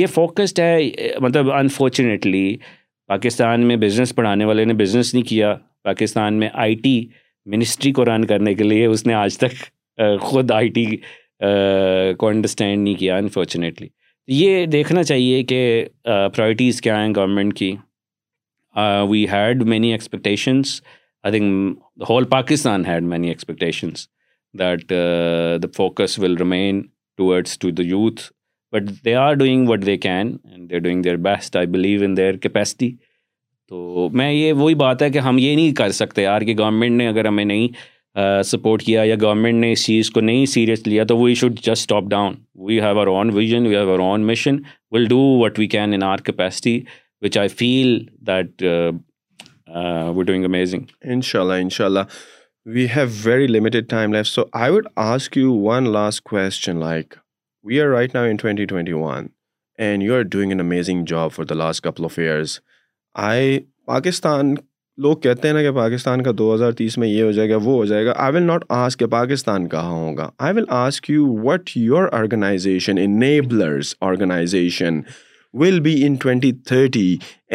یہ 0.00 0.06
فوکسڈ 0.14 0.58
ہے 0.60 0.90
مطلب 1.22 1.50
انفارچونیٹلی 1.52 2.46
پاکستان 3.08 3.66
میں 3.66 3.76
بزنس 3.76 4.14
پڑھانے 4.14 4.44
والے 4.44 4.64
نے 4.64 4.74
بزنس 4.74 5.12
نہیں 5.14 5.24
کیا 5.28 5.54
پاکستان 5.84 6.34
میں 6.38 6.48
آئی 6.64 6.74
ٹی 6.84 6.92
منسٹری 7.52 7.92
کو 7.92 8.04
رن 8.04 8.24
کرنے 8.26 8.54
کے 8.54 8.64
لیے 8.64 8.86
اس 8.86 9.06
نے 9.06 9.14
آج 9.14 9.36
تک 9.38 9.54
خود 10.20 10.50
آئی 10.52 10.68
ٹی 10.76 10.84
کو 12.18 12.28
انڈرسٹینڈ 12.28 12.82
نہیں 12.84 12.94
کیا 13.00 13.16
انفارچونیٹلی 13.16 13.88
یہ 14.34 14.64
دیکھنا 14.72 15.02
چاہیے 15.02 15.42
کہ 15.50 15.60
پرائرٹیز 16.04 16.80
کیا 16.82 17.00
ہیں 17.02 17.12
گورنمنٹ 17.16 17.56
کی 17.56 17.74
we 19.08 19.24
had 19.32 19.62
many 19.72 19.90
expectations 19.92 20.80
I 21.24 21.38
think 21.38 22.04
whole 22.10 22.24
Pakistan 22.30 22.86
had 22.86 23.02
many 23.12 23.28
expectations 23.28 24.06
that 24.58 24.88
the 25.62 25.66
focus 25.76 26.18
will 26.18 26.36
remain 26.38 26.82
towards 27.16 27.58
to 27.58 27.70
the 27.70 27.82
youth 27.88 28.22
but 28.74 28.88
they 29.04 29.14
are 29.14 29.34
doing 29.40 29.68
what 29.68 29.84
they 29.86 29.96
can 30.04 30.30
and 30.52 30.70
they 30.70 30.78
doing 30.86 31.02
their 31.02 31.16
best 31.26 31.56
I 31.56 31.66
believe 31.74 32.02
in 32.04 32.16
their 32.16 32.36
capacity 32.44 32.90
تو 33.68 34.08
میں 34.20 34.30
یہ 34.32 34.52
وہی 34.60 34.74
بات 34.84 35.02
ہے 35.02 35.08
کہ 35.10 35.18
ہم 35.26 35.36
یہ 35.38 35.54
نہیں 35.54 35.74
کر 35.80 35.90
سکتے 35.98 36.22
یار 36.22 36.42
کہ 36.48 36.54
گورنمنٹ 36.58 36.96
نے 36.98 37.06
اگر 37.08 37.24
ہمیں 37.26 37.44
نہیں 37.44 37.68
سپورٹ 38.50 38.82
کیا 38.82 39.02
یا 39.02 39.14
گورنمنٹ 39.20 39.60
نے 39.60 39.70
اس 39.72 39.84
چیز 39.86 40.10
کو 40.16 40.20
نہیں 40.20 40.44
سیریس 40.56 40.86
لیا 40.86 41.04
تو 41.12 41.18
we 41.18 41.34
should 41.42 41.60
just 41.66 41.88
top 41.88 42.08
down 42.10 42.34
we 42.66 42.80
have 42.80 42.98
our 43.00 43.06
own 43.20 43.30
vision 43.36 43.66
we 43.66 43.76
have 43.76 43.92
our 43.94 44.00
own 44.12 44.26
mission 44.26 44.56
will 44.92 45.04
do 45.14 45.20
what 45.44 45.58
we 45.58 45.66
can 45.76 45.94
in 45.94 46.02
our 46.08 46.24
capacity 46.26 46.78
which 47.24 47.38
I 47.38 47.48
feel 47.60 47.98
that 48.28 48.62
we 50.16 50.24
doing 50.24 50.44
amazing 50.44 50.82
ان 51.14 51.20
شاء 51.30 51.40
اللہ 51.40 51.60
ان 51.62 51.68
شاء 51.78 51.84
اللہ 51.84 52.14
we 52.74 52.86
have 52.96 53.06
very 53.24 53.46
limited 53.46 53.88
time 53.90 54.22
so 54.34 54.42
I 54.62 54.72
would 54.72 54.86
ask 55.10 55.36
you 55.38 55.54
one 55.68 55.92
last 55.92 56.22
question 56.30 56.80
like 56.84 57.14
we 57.64 57.80
are 57.80 57.88
right 57.88 58.12
now 58.12 58.24
in 58.24 58.36
2021 58.36 59.30
and 59.78 60.02
you 60.02 60.14
are 60.14 60.22
doing 60.22 60.52
an 60.52 60.60
amazing 60.60 61.06
job 61.06 61.32
for 61.32 61.46
the 61.46 61.54
last 61.54 61.80
couple 61.82 62.04
of 62.04 62.16
years 62.26 62.60
I 63.16 63.28
I 63.28 63.58
Pakistan 63.86 64.54
لوگ 65.04 65.16
کہتے 65.22 65.48
ہیں 65.48 65.54
نا 65.54 65.62
کہ 65.62 65.70
پاکستان 65.76 66.22
کا 66.22 66.30
دو 66.38 66.52
ہزار 66.54 66.72
تیس 66.80 66.96
میں 66.98 67.08
یہ 67.08 67.22
ہو 67.22 67.30
جائے 67.32 67.48
گا 67.50 67.56
وہ 67.62 67.72
ہو 67.76 67.84
جائے 67.92 68.04
گا 68.06 68.12
آئی 68.24 68.34
ول 68.34 68.42
ناٹ 68.46 68.64
آسک 68.78 68.98
کہ 68.98 69.06
پاکستان 69.14 69.68
کہاں 69.74 69.90
ہوگا 69.92 70.28
I 70.48 70.54
will 70.56 70.64
ask 70.82 71.10
you 71.10 71.26
what 71.44 71.70
your 71.76 72.08
organization 72.20 72.98
Enablers 73.02 73.94
organization 74.10 75.00
will 75.62 75.80
be 75.80 75.94
in 76.06 76.14
twenty 76.22 76.52
thirty 76.68 77.08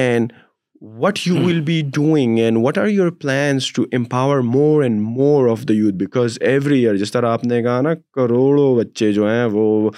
and 0.06 0.34
what 0.82 1.26
you 1.26 1.36
will 1.46 1.60
be 1.66 1.80
doing 1.94 2.38
and 2.40 2.58
what 2.66 2.78
are 2.78 2.88
your 2.88 3.10
plans 3.22 3.72
to 3.74 3.84
empower 3.94 4.40
more 4.52 4.84
and 4.84 5.02
more 5.18 5.50
of 5.52 5.64
the 5.70 5.74
youth 5.74 5.96
because 5.96 6.38
every 6.52 6.80
year 6.80 6.96
جس 6.98 7.12
طرح 7.12 7.32
آپ 7.32 7.44
نے 7.46 7.62
کہا 7.64 7.82
نا 7.82 7.94
کروڑوں 8.16 8.76
بچے 8.76 9.12
جو 9.14 9.28
ہیں 9.30 9.44
وہ 9.52 9.90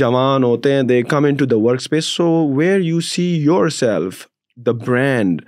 جوان 0.00 0.44
ہوتے 0.44 0.72
ہیں 0.74 0.82
they 0.88 1.00
come 1.08 1.24
into 1.38 1.44
the 1.52 1.56
workspace 1.80 2.04
so 2.16 2.26
where 2.56 2.80
you 2.80 3.00
see 3.10 3.26
yourself 3.78 4.26
the 4.66 4.72
brand 4.86 5.42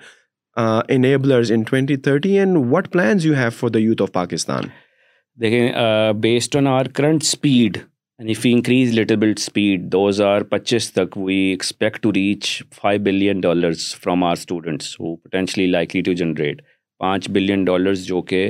Enablers 0.90 1.53
in 1.53 1.62
twenty 1.70 1.96
thirty 2.07 2.38
and 2.38 2.57
what 2.75 2.90
plans 2.92 3.27
you 3.27 3.35
have 3.37 3.51
for 3.59 3.68
the 3.75 3.79
youth 3.79 4.03
of 4.03 4.12
Pakistan 4.12 4.64
دیکھیں 5.40 6.12
based 6.20 6.57
on 6.57 6.66
our 6.79 6.88
current 6.94 7.22
speed 7.22 7.79
and 8.18 8.29
if 8.31 8.44
you 8.46 8.55
increase 8.57 8.92
little 8.98 9.16
bit 9.22 9.38
speed 9.38 9.81
دو 9.92 10.09
ہزار 10.09 10.42
پچیس 10.50 10.92
تک 10.92 11.16
we 11.24 11.35
expect 11.50 12.00
to 12.02 12.12
reach 12.14 12.46
five 12.74 13.00
billion 13.05 13.40
dollars 13.40 13.94
from 14.02 14.22
our 14.24 14.33
students 14.38 14.94
who 15.00 15.14
potentially 15.16 15.66
likely 15.70 16.00
to 16.02 16.12
generate 16.20 16.62
پانچ 17.00 17.29
billion 17.31 17.64
dollars 17.64 18.05
جو 18.07 18.22
کہ 18.33 18.46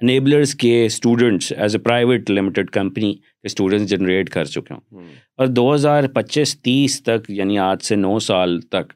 enablers 0.00 0.54
کے 0.64 0.74
students 0.86 1.52
as 1.56 1.76
a 1.76 1.80
private 1.82 2.30
limited 2.30 2.70
company 2.70 3.12
کے 3.14 3.46
students 3.46 3.90
generate 3.90 4.30
کر 4.30 4.44
چکے 4.54 4.74
ہوں 4.74 5.04
اور 5.38 5.46
دو 5.46 5.74
ہزار 5.74 6.08
پچیس 6.14 6.56
تیس 6.62 7.02
تک 7.02 7.30
یعنی 7.38 7.58
آج 7.70 7.82
سے 7.84 7.96
نو 7.96 8.18
سال 8.28 8.60
تک 8.70 8.92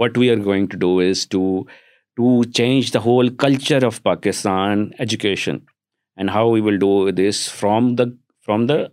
what 0.00 0.18
we 0.18 0.30
are 0.30 0.44
going 0.44 0.66
to 0.70 0.78
do 0.80 0.98
is 1.08 1.26
to 1.28 1.58
to 2.16 2.42
change 2.54 2.92
the 2.94 2.98
whole 3.06 3.28
culture 3.44 3.84
of 3.86 4.02
Pakistan 4.02 4.88
education 4.98 5.56
and 6.16 6.30
how 6.34 6.50
we 6.52 6.60
will 6.60 6.78
do 6.78 7.10
this 7.28 7.48
from 7.60 7.94
the 7.94 8.04
from 8.46 8.66
the 8.66 8.84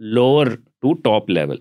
lower 0.00 0.46
to 0.82 0.92
top 1.04 1.28
level 1.30 1.56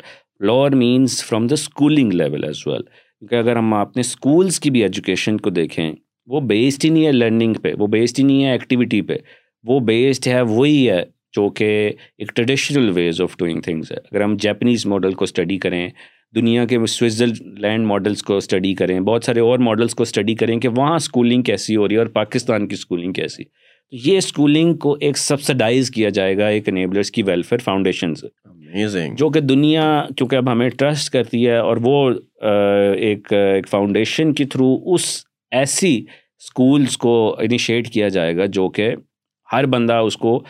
lower 0.48 0.72
means 0.82 1.24
from 1.26 1.48
the 1.48 1.54
schooling 1.54 2.12
level 2.14 2.44
as 2.46 2.62
well 2.68 2.82
کیونکہ 2.84 3.36
اگر 3.36 3.56
ہم 3.56 3.74
اپنے 3.74 4.00
schools 4.02 4.60
کی 4.60 4.70
بھی 4.72 4.84
education 4.84 5.38
کو 5.38 5.50
دیکھیں 5.50 5.92
وہ 6.32 6.40
based 6.50 6.86
ہی 6.86 6.90
نہیں 6.90 7.06
ہے 7.06 7.12
لرننگ 7.12 7.54
پہ 7.62 7.74
وہ 7.80 7.88
بیسڈ 7.96 8.20
ہی 8.20 8.24
نہیں 8.24 8.44
ہے 8.46 8.52
ایکٹیویٹی 8.52 9.02
پہ 9.10 9.18
وہ 9.68 9.80
بیسڈ 9.88 10.28
ہے 10.28 10.42
وہی 10.50 10.90
ہے 10.90 11.04
جو 11.36 11.50
کہ 11.58 11.68
ایک 12.18 12.32
traditional 12.36 12.90
ways 12.96 13.22
of 13.22 13.36
doing 13.38 13.62
things 13.62 13.92
ہے 13.92 13.98
اگر 14.12 14.22
ہم 14.24 14.36
جیپنیز 14.42 14.86
ماڈل 14.94 15.14
کو 15.14 15.24
اسٹڈی 15.24 15.58
کریں 15.66 15.88
دنیا 16.36 16.66
کے 16.72 16.78
سوئٹزر 16.88 17.28
لینڈ 17.62 17.86
ماڈلس 17.88 18.24
کو 18.24 18.38
اسٹڈی 18.38 18.74
کریں 18.76 19.00
بہت 19.00 19.24
سارے 19.26 19.40
اور 19.40 19.60
ماڈلس 19.68 19.96
کو 19.96 20.04
اسٹڈی 20.04 20.36
کریں 20.44 20.60
کہ 20.60 20.68
وہاں 20.78 20.96
اسکولنگ 20.96 21.42
کیسی 21.44 21.76
ہو 21.76 21.88
رہی 21.88 21.96
ہے 21.96 22.00
اور 22.00 22.08
پاکستان 22.20 22.68
کی 22.68 22.74
اسکولنگ 22.80 23.14
کیسی 23.14 23.44
یہ 23.92 24.18
اسکولنگ 24.18 24.76
کو 24.80 24.96
ایک 25.02 25.18
سبسڈائز 25.18 25.90
کیا 25.92 26.10
جائے 26.18 26.38
گا 26.38 26.48
ایک 26.48 26.68
انیبلرس 26.70 27.12
کی 27.12 27.24
ویلفیئر 27.24 27.62
فاؤنڈیشن 27.64 28.14
سے 28.16 29.08
جو 29.18 29.30
کہ 29.32 29.40
دنیا 29.40 29.84
کیونکہ 30.18 30.36
اب 30.36 30.52
ہمیں 30.52 30.68
ٹرسٹ 30.80 31.10
کرتی 31.14 31.48
ہے 31.48 31.56
اور 31.58 31.78
وہ 31.84 32.10
ایک 32.42 33.34
فاؤنڈیشن 33.70 34.34
کے 34.34 34.46
تھرو 34.52 34.68
اس 34.94 35.06
ایسی 35.60 35.96
اسکولس 35.98 36.98
کو 36.98 37.14
انیشیٹ 37.40 37.90
کیا 37.94 38.08
جائے 38.18 38.36
گا 38.38 38.46
جو 38.58 38.68
کہ 38.76 38.92
ہر 39.52 39.66
بندہ 39.76 39.94
اس 40.08 40.18
کو 40.18 40.42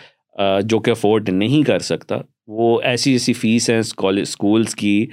جو 0.69 0.80
کہ 0.80 0.91
افورڈ 0.91 1.30
نہیں 1.30 1.63
کر 1.67 1.80
سکتا 1.93 2.15
وہ 2.58 2.80
ایسی 2.91 3.12
ایسی 3.12 3.34
فیس 3.34 3.69
ہیں 3.69 3.80
اسکولس 3.80 4.75
کی 4.75 5.06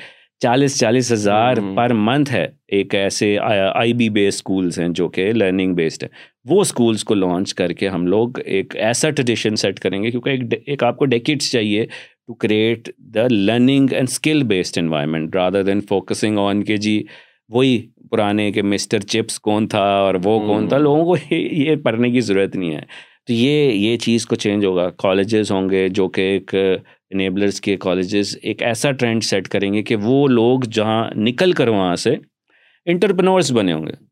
چالیس 0.43 0.79
چالیس 0.81 1.11
ہزار 1.13 1.57
پر 1.77 1.93
منتھ 2.07 2.33
ہے 2.33 2.47
ایک 2.77 2.95
ایسے 2.95 3.37
آئی 3.43 3.93
بی 4.01 4.09
بیس 4.17 4.35
اسکولس 4.35 4.79
ہیں 4.79 4.89
جو 4.95 5.09
کہ 5.09 5.31
لرننگ 5.33 5.75
بیسڈ 5.75 6.03
ہیں 6.03 6.09
وہ 6.49 6.61
اسکولس 6.61 7.03
کو 7.05 7.15
لانچ 7.15 7.53
کر 7.55 7.73
کے 7.79 7.89
ہم 7.89 8.07
لوگ 8.07 8.39
ایک 8.45 8.75
ایسا 8.89 9.09
ٹریڈیشن 9.11 9.57
سیٹ 9.63 9.79
کریں 9.81 10.03
گے 10.03 10.11
کیونکہ 10.11 10.31
ایک 10.31 10.63
ایک 10.71 10.83
آپ 10.85 10.97
کو 10.97 11.05
ڈیکٹس 11.15 11.51
چاہیے 11.53 11.85
to 11.87 12.35
create 12.45 12.89
the 13.15 13.27
learning 13.31 13.93
and 13.93 14.09
skill 14.09 14.43
based 14.53 14.79
environment 14.79 15.35
rather 15.37 15.63
than 15.63 15.81
focusing 15.89 16.39
on 16.39 16.63
کے 16.65 16.77
جی 16.87 17.03
وہی 17.55 17.81
پرانے 18.11 18.51
کہ 18.53 18.63
مسٹر 18.63 19.01
چپس 19.15 19.39
کون 19.41 19.67
تھا 19.69 19.83
اور 20.07 20.15
وہ 20.25 20.39
کون 20.47 20.69
تھا 20.69 20.79
لوگوں 20.79 21.05
کو 21.05 21.35
یہ 21.35 21.75
پڑھنے 21.85 22.11
کی 22.11 22.21
ضرورت 22.29 22.57
نہیں 22.57 22.75
ہے 22.75 22.81
تو 23.27 23.33
یہ 23.33 23.73
یہ 23.73 23.97
چیز 24.05 24.27
کو 24.27 24.37
چینج 24.47 24.65
ہوگا 24.65 24.89
کالجز 24.99 25.51
ہوں 25.53 25.69
گے 25.71 25.89
جو 25.99 26.09
کہ 26.17 26.21
ایک 26.33 26.55
انیبلرس 26.55 27.61
کے 27.61 27.77
کالجز 27.87 28.37
ایک 28.43 28.63
ایسا 28.73 28.91
ٹرینڈ 29.01 29.25
سیٹ 29.25 29.49
کریں 29.49 29.73
گے 29.75 29.83
کہ 29.91 29.97
وہ 30.03 30.27
لوگ 30.29 30.61
جہاں 30.77 31.03
نکل 31.29 31.53
کر 31.61 31.69
وہاں 31.79 31.95
سے 32.07 32.15
انٹرپرنورس 32.93 33.51
بنے 33.61 33.73
ہوں 33.73 33.87
گے 33.87 34.05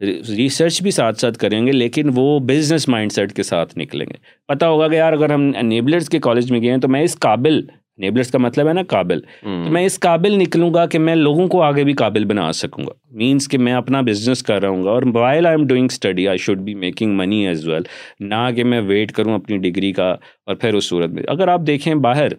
ریسرچ 0.00 0.80
بھی 0.82 0.90
ساتھ 0.90 1.20
ساتھ 1.20 1.38
کریں 1.38 1.66
گے 1.66 1.72
لیکن 1.72 2.10
وہ 2.14 2.38
بزنس 2.48 2.86
مائنڈ 2.88 3.12
سیٹ 3.12 3.32
کے 3.36 3.42
ساتھ 3.42 3.76
نکلیں 3.78 4.06
گے 4.06 4.18
پتہ 4.48 4.64
ہوگا 4.64 4.86
کہ 4.88 4.94
یار 4.94 5.12
اگر 5.12 5.30
ہم 5.32 5.50
انیبلرس 5.60 6.08
کے 6.08 6.18
کالج 6.26 6.52
میں 6.52 6.60
گئے 6.62 6.70
ہیں 6.70 6.78
تو 6.80 6.88
میں 6.88 7.00
اس 7.04 7.18
قابل 7.20 7.60
نیبلرس 8.02 8.30
کا 8.30 8.38
مطلب 8.38 8.68
ہے 8.68 8.72
نا 8.72 8.82
قابل 8.88 9.20
تو 9.42 9.70
میں 9.72 9.84
اس 9.86 9.98
قابل 10.00 10.36
نکلوں 10.38 10.72
گا 10.74 10.84
کہ 10.92 10.98
میں 10.98 11.14
لوگوں 11.16 11.46
کو 11.54 11.62
آگے 11.62 11.84
بھی 11.84 11.92
قابل 12.02 12.24
بنا 12.24 12.50
سکوں 12.60 12.84
گا 12.86 12.92
مینس 13.22 13.48
کہ 13.48 13.58
میں 13.58 13.72
اپنا 13.74 14.00
بزنس 14.10 14.42
کر 14.50 14.60
رہا 14.62 14.68
ہوں 14.68 14.84
گا 14.84 14.90
اور 14.90 15.02
while 15.14 15.46
I 15.46 15.56
am 15.58 15.66
doing 15.66 15.88
study 15.90 16.28
I 16.28 16.38
should 16.46 16.58
be 16.64 16.74
making 16.84 17.16
money 17.16 17.46
as 17.48 17.66
well 17.68 17.82
نہ 18.28 18.46
کہ 18.56 18.64
میں 18.64 18.80
ویٹ 18.88 19.12
کروں 19.12 19.34
اپنی 19.34 19.58
ڈگری 19.70 19.92
کا 19.92 20.08
اور 20.46 20.54
پھر 20.60 20.74
اس 20.74 20.84
صورت 20.88 21.10
میں 21.14 21.22
اگر 21.28 21.48
آپ 21.56 21.60
دیکھیں 21.66 21.94
باہر 22.04 22.32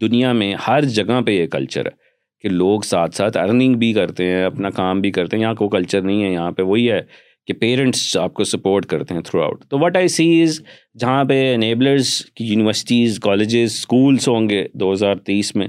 دنیا 0.00 0.32
میں 0.40 0.54
ہر 0.66 0.84
جگہ 0.98 1.20
پہ 1.26 1.30
یہ 1.32 1.46
کلچر 1.52 1.86
ہے 1.86 2.02
کہ 2.44 2.48
لوگ 2.50 2.80
ساتھ 2.84 3.14
ساتھ 3.16 3.36
ارننگ 3.38 3.74
بھی 3.78 3.92
کرتے 3.92 4.24
ہیں 4.30 4.42
اپنا 4.44 4.70
کام 4.78 5.00
بھی 5.00 5.10
کرتے 5.18 5.36
ہیں 5.36 5.42
یہاں 5.42 5.54
کو 5.60 5.68
کلچر 5.74 6.00
نہیں 6.00 6.22
ہے 6.22 6.32
یہاں 6.32 6.50
پہ 6.56 6.62
وہی 6.70 6.90
ہے 6.92 7.00
کہ 7.46 7.54
پیرنٹس 7.60 8.02
آپ 8.20 8.34
کو 8.34 8.44
سپورٹ 8.50 8.86
کرتے 8.86 9.14
ہیں 9.14 9.20
تھرو 9.28 9.42
آؤٹ 9.42 9.64
تو 9.70 9.78
وٹ 9.78 9.96
آئی 9.96 10.08
سیز 10.16 10.60
جہاں 11.00 11.24
پہ 11.30 11.38
انیبلرس 11.54 12.10
کی 12.36 12.44
یونیورسٹیز 12.46 13.18
کالجز 13.22 13.72
اسکولس 13.78 14.28
ہوں 14.28 14.48
گے 14.50 14.64
دو 14.80 14.92
ہزار 14.92 15.14
تیس 15.30 15.54
میں 15.56 15.66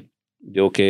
جو 0.55 0.69
کہ 0.79 0.89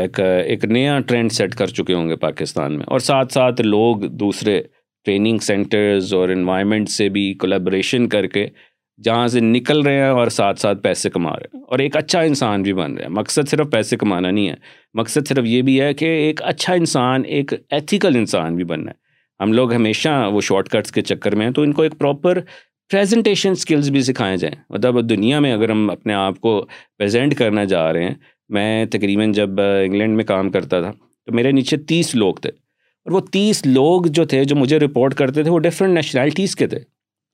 ایک 0.00 0.20
ایک 0.20 0.64
نیا 0.64 0.98
ٹرینڈ 1.08 1.32
سیٹ 1.32 1.54
کر 1.54 1.66
چکے 1.78 1.94
ہوں 1.94 2.08
گے 2.08 2.16
پاکستان 2.26 2.76
میں 2.78 2.84
اور 2.88 2.98
ساتھ 3.10 3.32
ساتھ 3.32 3.60
لوگ 3.62 4.06
دوسرے 4.24 4.60
ٹریننگ 5.04 5.38
سینٹرز 5.50 6.14
اور 6.14 6.28
انوائرمنٹ 6.36 6.88
سے 6.90 7.08
بھی 7.16 7.32
کولیبریشن 7.40 8.08
کر 8.16 8.26
کے 8.36 8.46
جہاں 9.02 9.26
سے 9.28 9.40
نکل 9.40 9.80
رہے 9.82 9.94
ہیں 10.00 10.08
اور 10.08 10.28
ساتھ 10.30 10.60
ساتھ 10.60 10.82
پیسے 10.82 11.10
کما 11.10 11.30
رہے 11.38 11.56
ہیں 11.56 11.62
اور 11.68 11.78
ایک 11.78 11.96
اچھا 11.96 12.20
انسان 12.20 12.62
بھی 12.62 12.72
بن 12.72 12.94
رہے 12.94 13.04
ہیں 13.06 13.10
مقصد 13.14 13.48
صرف 13.50 13.70
پیسے 13.70 13.96
کمانا 13.96 14.30
نہیں 14.30 14.48
ہے 14.48 14.54
مقصد 14.98 15.28
صرف 15.28 15.44
یہ 15.46 15.62
بھی 15.68 15.80
ہے 15.80 15.92
کہ 15.94 16.04
ایک 16.26 16.42
اچھا 16.52 16.74
انسان 16.74 17.24
ایک 17.26 17.52
ایتھیکل 17.70 18.16
انسان 18.16 18.56
بھی 18.56 18.64
بننا 18.64 18.90
ہے 18.90 19.02
ہم 19.42 19.52
لوگ 19.52 19.72
ہمیشہ 19.72 20.08
وہ 20.32 20.40
شارٹ 20.48 20.68
کٹس 20.72 20.92
کے 20.92 21.02
چکر 21.02 21.34
میں 21.36 21.46
ہیں 21.46 21.52
تو 21.52 21.62
ان 21.62 21.72
کو 21.72 21.82
ایک 21.82 21.98
پراپر 21.98 22.40
پریزنٹیشن 22.90 23.50
اسکلز 23.52 23.90
بھی 23.90 24.02
سکھائے 24.02 24.36
جائیں 24.36 24.54
مطلب 24.70 25.08
دنیا 25.08 25.40
میں 25.40 25.52
اگر 25.52 25.70
ہم 25.70 25.88
اپنے 25.90 26.14
آپ 26.14 26.40
کو 26.40 26.60
پریزنٹ 26.98 27.36
کرنا 27.38 27.64
جا 27.74 27.92
رہے 27.92 28.04
ہیں 28.08 28.14
میں 28.54 28.84
تقریباً 28.90 29.32
جب 29.32 29.60
انگلینڈ 29.60 30.16
میں 30.16 30.24
کام 30.24 30.50
کرتا 30.50 30.80
تھا 30.80 30.90
تو 31.26 31.32
میرے 31.34 31.50
نیچے 31.52 31.76
تیس 31.88 32.14
لوگ 32.14 32.34
تھے 32.42 32.50
اور 32.50 33.12
وہ 33.12 33.20
تیس 33.32 33.64
لوگ 33.66 34.02
جو 34.18 34.24
تھے 34.26 34.44
جو 34.44 34.56
مجھے 34.56 34.78
رپورٹ 34.78 35.14
کرتے 35.14 35.42
تھے 35.42 35.50
وہ 35.50 35.58
ڈفرینٹ 35.60 35.94
نیشنلٹیز 35.94 36.56
کے 36.56 36.66
تھے 36.66 36.78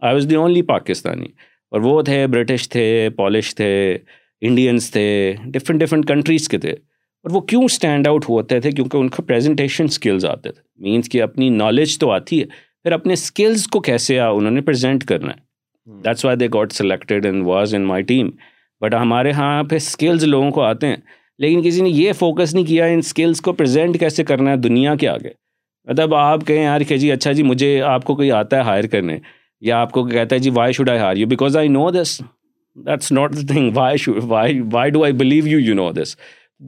I 0.07 0.15
was 0.15 0.27
the 0.29 0.37
only 0.37 0.61
Pakistani 0.73 1.27
اور 1.73 1.81
وہ 1.81 2.01
تھے 2.03 2.27
برٹش 2.35 2.69
تھے 2.69 2.85
پولش 3.17 3.55
تھے 3.55 3.71
انڈینس 4.49 4.91
تھے 4.91 5.03
ڈفرینٹ 5.53 5.81
ڈفرینٹ 5.81 6.07
کنٹریز 6.09 6.49
کے 6.49 6.59
تھے 6.59 6.71
اور 6.73 7.31
وہ 7.35 7.41
کیوں 7.51 7.63
اسٹینڈ 7.65 8.07
آؤٹ 8.09 8.29
ہوتے 8.29 8.61
تھے 8.61 8.71
کیونکہ 8.73 8.97
ان 8.97 9.09
کا 9.17 9.23
پریزنٹیشن 9.27 9.85
اسکلز 9.91 10.25
آتے 10.27 10.53
تھے 10.53 10.63
مینس 10.85 11.09
کہ 11.11 11.23
اپنی 11.23 11.49
نالج 11.57 11.99
تو 11.99 12.11
آتی 12.11 12.41
ہے 12.41 12.47
پھر 12.83 12.93
اپنے 12.93 13.13
اسکلز 13.13 13.67
کو 13.73 13.81
کیسے 13.89 14.19
آ 14.21 14.29
انہوں 14.37 14.51
نے 14.51 14.61
پریزنٹ 14.71 15.05
کرنا 15.09 15.33
ہے 15.33 16.01
that's 16.05 16.25
why 16.25 16.37
they 16.39 16.49
got 16.55 16.73
selected 16.73 17.27
in 17.27 17.41
was 17.47 17.75
in 17.75 17.85
my 17.87 18.03
team 18.11 18.31
but 18.81 18.95
ہمارے 18.95 19.29
یہاں 19.31 19.63
پہ 19.71 19.77
اسکلز 19.77 20.25
لوگوں 20.25 20.51
کو 20.59 20.63
آتے 20.63 20.87
ہیں 20.87 20.97
لیکن 21.45 21.63
کسی 21.63 21.83
نے 21.83 21.89
یہ 21.89 22.13
فوکس 22.19 22.55
نہیں 22.55 22.65
کیا 22.67 22.85
ان 22.95 22.99
اسکلس 22.99 23.41
کو 23.41 23.53
پریزنٹ 23.61 23.99
کیسے 24.01 24.25
کرنا 24.25 24.51
ہے 24.51 24.57
دنیا 24.69 24.95
کے 25.01 25.09
آگے 25.09 25.29
مطلب 25.89 26.15
آپ 26.15 26.47
کہیں 26.47 26.63
یار 26.63 26.81
کہ 26.89 26.97
جی 27.03 27.13
اچھا 27.13 27.33
جی 27.33 27.43
مجھے 27.43 27.81
آپ 27.89 28.05
کو 28.05 28.15
کوئی 28.17 28.31
آتا 28.41 28.57
ہے 28.57 28.63
ہائر 28.63 28.87
کرنے 28.95 29.19
یا 29.69 29.79
آپ 29.81 29.91
کو 29.93 30.05
کہتا 30.09 30.35
ہے 30.35 30.41
جی 30.41 30.51
why 30.57 30.73
should 30.73 30.89
I 30.91 30.99
hire 30.99 31.17
you 31.17 31.27
because 31.29 31.57
I 31.57 31.69
know 31.69 31.91
this 32.01 32.21
that's 32.87 33.11
not 33.13 33.33
the 33.37 33.47
thing 33.53 33.71
why 33.77 33.97
should 33.99 34.21
why 34.29 34.61
why 34.73 34.91
do 34.91 35.03
I 35.05 35.13
believe 35.23 35.47
you 35.49 35.59
you 35.61 35.75
know 35.75 35.91
this 36.03 36.17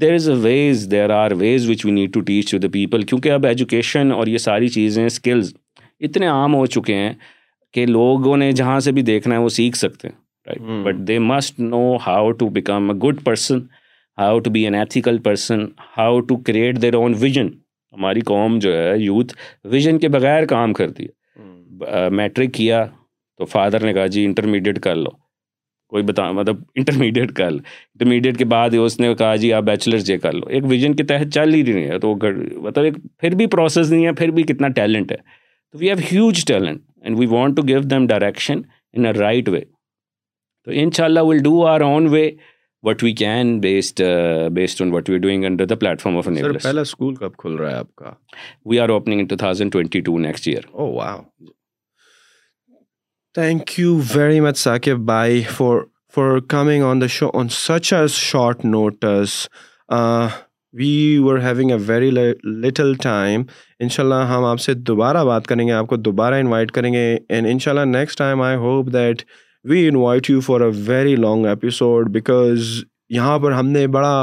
there 0.01 0.13
is 0.15 0.29
a 0.31 0.35
ways 0.43 0.89
there 0.91 1.11
are 1.15 1.31
ways 1.39 1.69
which 1.71 1.85
we 1.87 1.93
need 1.93 2.13
to 2.15 2.21
teach 2.31 2.51
to 2.51 2.59
the 2.59 2.69
people 2.73 3.03
کیونکہ 3.11 3.33
اب 3.33 3.47
education 3.47 4.13
اور 4.13 4.27
یہ 4.27 4.39
ساری 4.47 4.69
چیزیں 4.77 5.05
skills 5.07 5.53
اتنے 6.07 6.27
عام 6.27 6.55
ہو 6.55 6.65
چکے 6.77 6.95
ہیں 6.95 7.13
کہ 7.75 7.87
لوگوں 7.87 8.37
نے 8.37 8.51
جہاں 8.61 8.79
سے 8.87 8.93
بھی 8.93 9.03
دیکھنا 9.03 9.35
ہے 9.35 9.41
وہ 9.41 9.49
سیکھ 9.59 9.77
سکتے 9.79 10.09
ہیں 10.09 10.15
right 10.47 10.61
but 10.85 10.99
they 11.09 11.19
must 11.31 11.61
know 11.61 11.83
how 12.07 12.31
to 12.39 12.49
become 12.59 12.91
a 12.91 12.97
good 13.09 13.25
person 13.25 13.59
how 14.19 14.39
to 14.39 14.51
be 14.51 14.65
an 14.65 14.75
ethical 14.75 15.19
person 15.25 15.65
how 15.99 16.21
to 16.29 16.37
create 16.47 16.83
their 16.83 16.95
own 16.95 17.15
vision 17.21 17.49
ہماری 17.93 18.21
قوم 18.33 18.59
جو 18.59 18.77
ہے 18.79 18.97
یوتھ 18.99 19.35
ویژن 19.73 19.99
کے 19.99 20.09
بغیر 20.09 20.45
کام 20.53 20.73
کرتی 20.73 21.05
ہے 21.05 21.21
میٹرک 22.19 22.53
کیا 22.55 22.85
تو 23.39 23.45
فادر 23.53 23.85
نے 23.85 23.93
کہا 23.95 24.07
جی 24.17 24.25
انٹرمیڈیٹ 24.25 24.79
کر 24.81 24.95
لو 24.97 25.11
کوئی 25.91 26.03
بتا 26.05 26.31
مطلب 26.33 26.63
انٹرمیڈیٹ 26.75 27.33
کر 27.37 27.51
لو 27.51 27.57
انٹرمیڈیٹ 27.59 28.39
کے 28.39 28.45
بعد 28.53 28.71
اس 28.85 28.99
نے 29.01 29.15
کہا 29.19 29.35
جی 29.37 29.53
آپ 29.53 29.63
بیچلر 29.65 30.11
یہ 30.11 30.17
کر 30.19 30.33
لو 30.33 30.47
ایک 30.49 30.65
ویژن 30.69 30.95
کے 30.97 31.03
تحت 31.11 31.33
چل 31.35 31.55
ہی 31.55 31.63
نہیں 31.73 31.99
تو 32.03 32.15
مطلب 32.17 32.85
ایک 32.85 32.95
پھر 33.21 33.35
بھی 33.41 33.47
پروسیس 33.57 33.91
نہیں 33.91 34.07
ہے 34.07 34.13
پھر 34.21 34.31
بھی 34.39 34.43
کتنا 34.53 34.69
ٹیلنٹ 34.79 35.13
ہے 35.13 35.17
تو 35.23 35.79
we 35.79 35.89
have 35.91 35.97
huge 36.13 36.45
talent 36.47 36.81
and 37.05 37.19
we 37.19 37.27
want 37.37 37.57
to 37.57 37.63
give 37.69 37.81
them 37.91 38.07
direction 38.07 38.61
in 38.95 39.07
a 39.07 39.13
right 39.19 39.49
way 39.49 39.61
تو 40.65 40.71
ان 40.83 40.91
شاء 40.97 41.05
اللہ 41.05 41.21
will 41.27 41.39
do 41.43 41.65
our 41.67 41.81
own 41.85 42.07
way 42.11 42.31
what 42.87 43.03
we 43.05 43.13
can 43.19 43.59
based 43.61 44.03
based 44.55 44.83
on 44.83 44.93
what 44.93 45.11
we 45.11 45.19
doing 45.25 45.45
under 45.45 45.65
the 45.73 45.89
of 45.91 46.03
پہلا 46.63 46.81
school 46.81 47.15
کب 47.17 47.35
کھل 47.39 47.55
رہا 47.57 47.71
ہے 47.71 47.75
آپ 47.77 47.95
کا 47.97 48.13
we 48.71 48.79
are 48.81 48.89
opening 48.89 49.21
in 49.21 49.27
two 49.27 49.37
two 49.45 49.69
twenty 49.71 50.01
next 50.27 50.49
year 50.49 50.65
oh 50.73 50.91
thank 53.35 53.79
you 53.79 53.93
very 54.15 54.41
much 54.41 54.57
Saqib 54.59 54.97
by 55.07 55.41
for 55.57 55.77
for 56.15 56.39
coming 56.51 56.83
on 56.85 57.01
the 57.01 57.07
show 57.11 57.27
on 57.41 57.49
such 57.51 57.93
a 57.95 58.01
short 58.15 58.65
notice 58.65 59.37
we 60.79 60.87
you 60.89 61.31
are 61.33 61.39
having 61.43 61.71
a 61.71 61.77
very 61.87 62.11
little 62.63 62.93
time 63.03 63.43
ان 63.81 63.89
شاء 63.95 64.03
اللہ 64.03 64.25
ہم 64.35 64.45
آپ 64.45 64.61
سے 64.61 64.75
دوبارہ 64.75 65.25
بات 65.25 65.47
کریں 65.47 65.67
گے 65.67 65.73
آپ 65.73 65.87
کو 65.89 65.97
دوبارہ 66.09 66.41
انوائٹ 66.41 66.71
کریں 66.73 66.93
گے 66.93 67.05
اینڈ 67.29 67.47
ان 67.51 67.59
شاء 67.59 67.71
اللہ 67.73 67.85
next 67.99 68.19
time 68.19 68.43
I 68.49 68.57
hope 68.67 68.93
that 68.93 69.23
we 69.71 69.87
invite 69.89 70.31
you 70.31 70.41
for 70.49 70.61
a 70.61 70.71
very 70.91 71.17
long 71.23 71.47
episode 71.47 72.11
because 72.17 72.69
یہاں 73.15 73.39
پر 73.39 73.53
ہم 73.53 73.69
نے 73.69 73.87
بڑا 73.97 74.15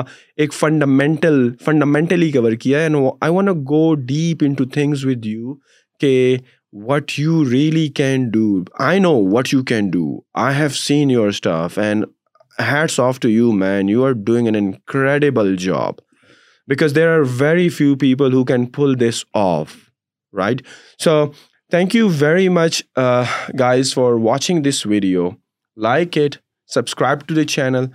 ایک 0.41 0.53
فنڈامنٹل 0.59 1.47
فنڈامنٹلی 1.65 2.31
کور 2.31 2.51
کیا 2.61 2.79
ہے 2.83 2.87
I 3.21 3.31
want 3.33 3.49
a 3.49 3.55
go 3.73 3.93
deep 4.13 4.43
into 4.57 4.65
things 4.77 5.05
with 5.05 5.25
you 5.25 5.55
کہ 6.01 6.13
what 6.71 7.17
you 7.17 7.45
really 7.45 7.89
can 7.89 8.29
do. 8.29 8.65
I 8.77 8.99
know 8.99 9.17
what 9.17 9.51
you 9.51 9.63
can 9.63 9.89
do. 9.89 10.23
I 10.35 10.53
have 10.53 10.75
seen 10.75 11.09
your 11.09 11.31
stuff, 11.31 11.77
and 11.77 12.05
hats 12.57 12.99
off 12.99 13.19
to 13.21 13.29
you, 13.29 13.51
man. 13.51 13.87
You 13.87 14.05
are 14.05 14.13
doing 14.13 14.47
an 14.47 14.55
incredible 14.55 15.55
job, 15.55 15.99
because 16.67 16.93
there 16.93 17.19
are 17.19 17.25
very 17.25 17.69
few 17.69 17.95
people 17.95 18.29
who 18.29 18.45
can 18.45 18.67
pull 18.67 18.95
this 18.95 19.25
off, 19.33 19.91
right? 20.31 20.61
So 20.99 21.33
thank 21.71 21.93
you 21.93 22.09
very 22.09 22.49
much, 22.49 22.83
uh, 22.95 23.25
guys, 23.55 23.91
for 23.93 24.17
watching 24.17 24.61
this 24.61 24.83
video. 24.83 25.37
Like 25.75 26.17
it, 26.17 26.37
subscribe 26.67 27.27
to 27.27 27.33
the 27.33 27.45
channel, 27.45 27.89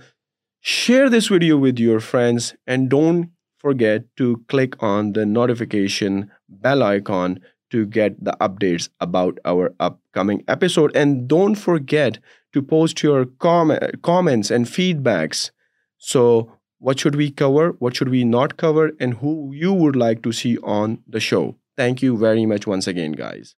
share 0.59 1.09
this 1.09 1.27
video 1.27 1.57
with 1.57 1.79
your 1.79 1.99
friends, 1.99 2.55
and 2.67 2.89
don't 2.89 3.31
forget 3.57 4.03
to 4.17 4.43
click 4.47 4.81
on 4.83 5.13
the 5.13 5.25
notification 5.25 6.29
bell 6.47 6.83
icon 6.83 7.39
to 7.71 7.85
get 7.85 8.23
the 8.23 8.35
updates 8.41 8.89
about 8.99 9.37
our 9.45 9.73
upcoming 9.79 10.43
episode. 10.47 10.95
And 10.95 11.27
don't 11.27 11.55
forget 11.55 12.19
to 12.53 12.61
post 12.61 13.01
your 13.03 13.25
comments 13.37 14.51
and 14.51 14.65
feedbacks. 14.65 15.51
So 15.97 16.51
what 16.79 16.99
should 16.99 17.15
we 17.15 17.31
cover? 17.31 17.75
What 17.79 17.95
should 17.95 18.09
we 18.09 18.23
not 18.23 18.57
cover? 18.57 18.91
And 18.99 19.15
who 19.15 19.51
you 19.53 19.73
would 19.73 19.95
like 19.95 20.21
to 20.23 20.31
see 20.31 20.57
on 20.57 20.99
the 21.07 21.19
show? 21.19 21.57
Thank 21.75 22.01
you 22.01 22.17
very 22.17 22.45
much 22.45 22.67
once 22.67 22.87
again, 22.87 23.13
guys. 23.13 23.53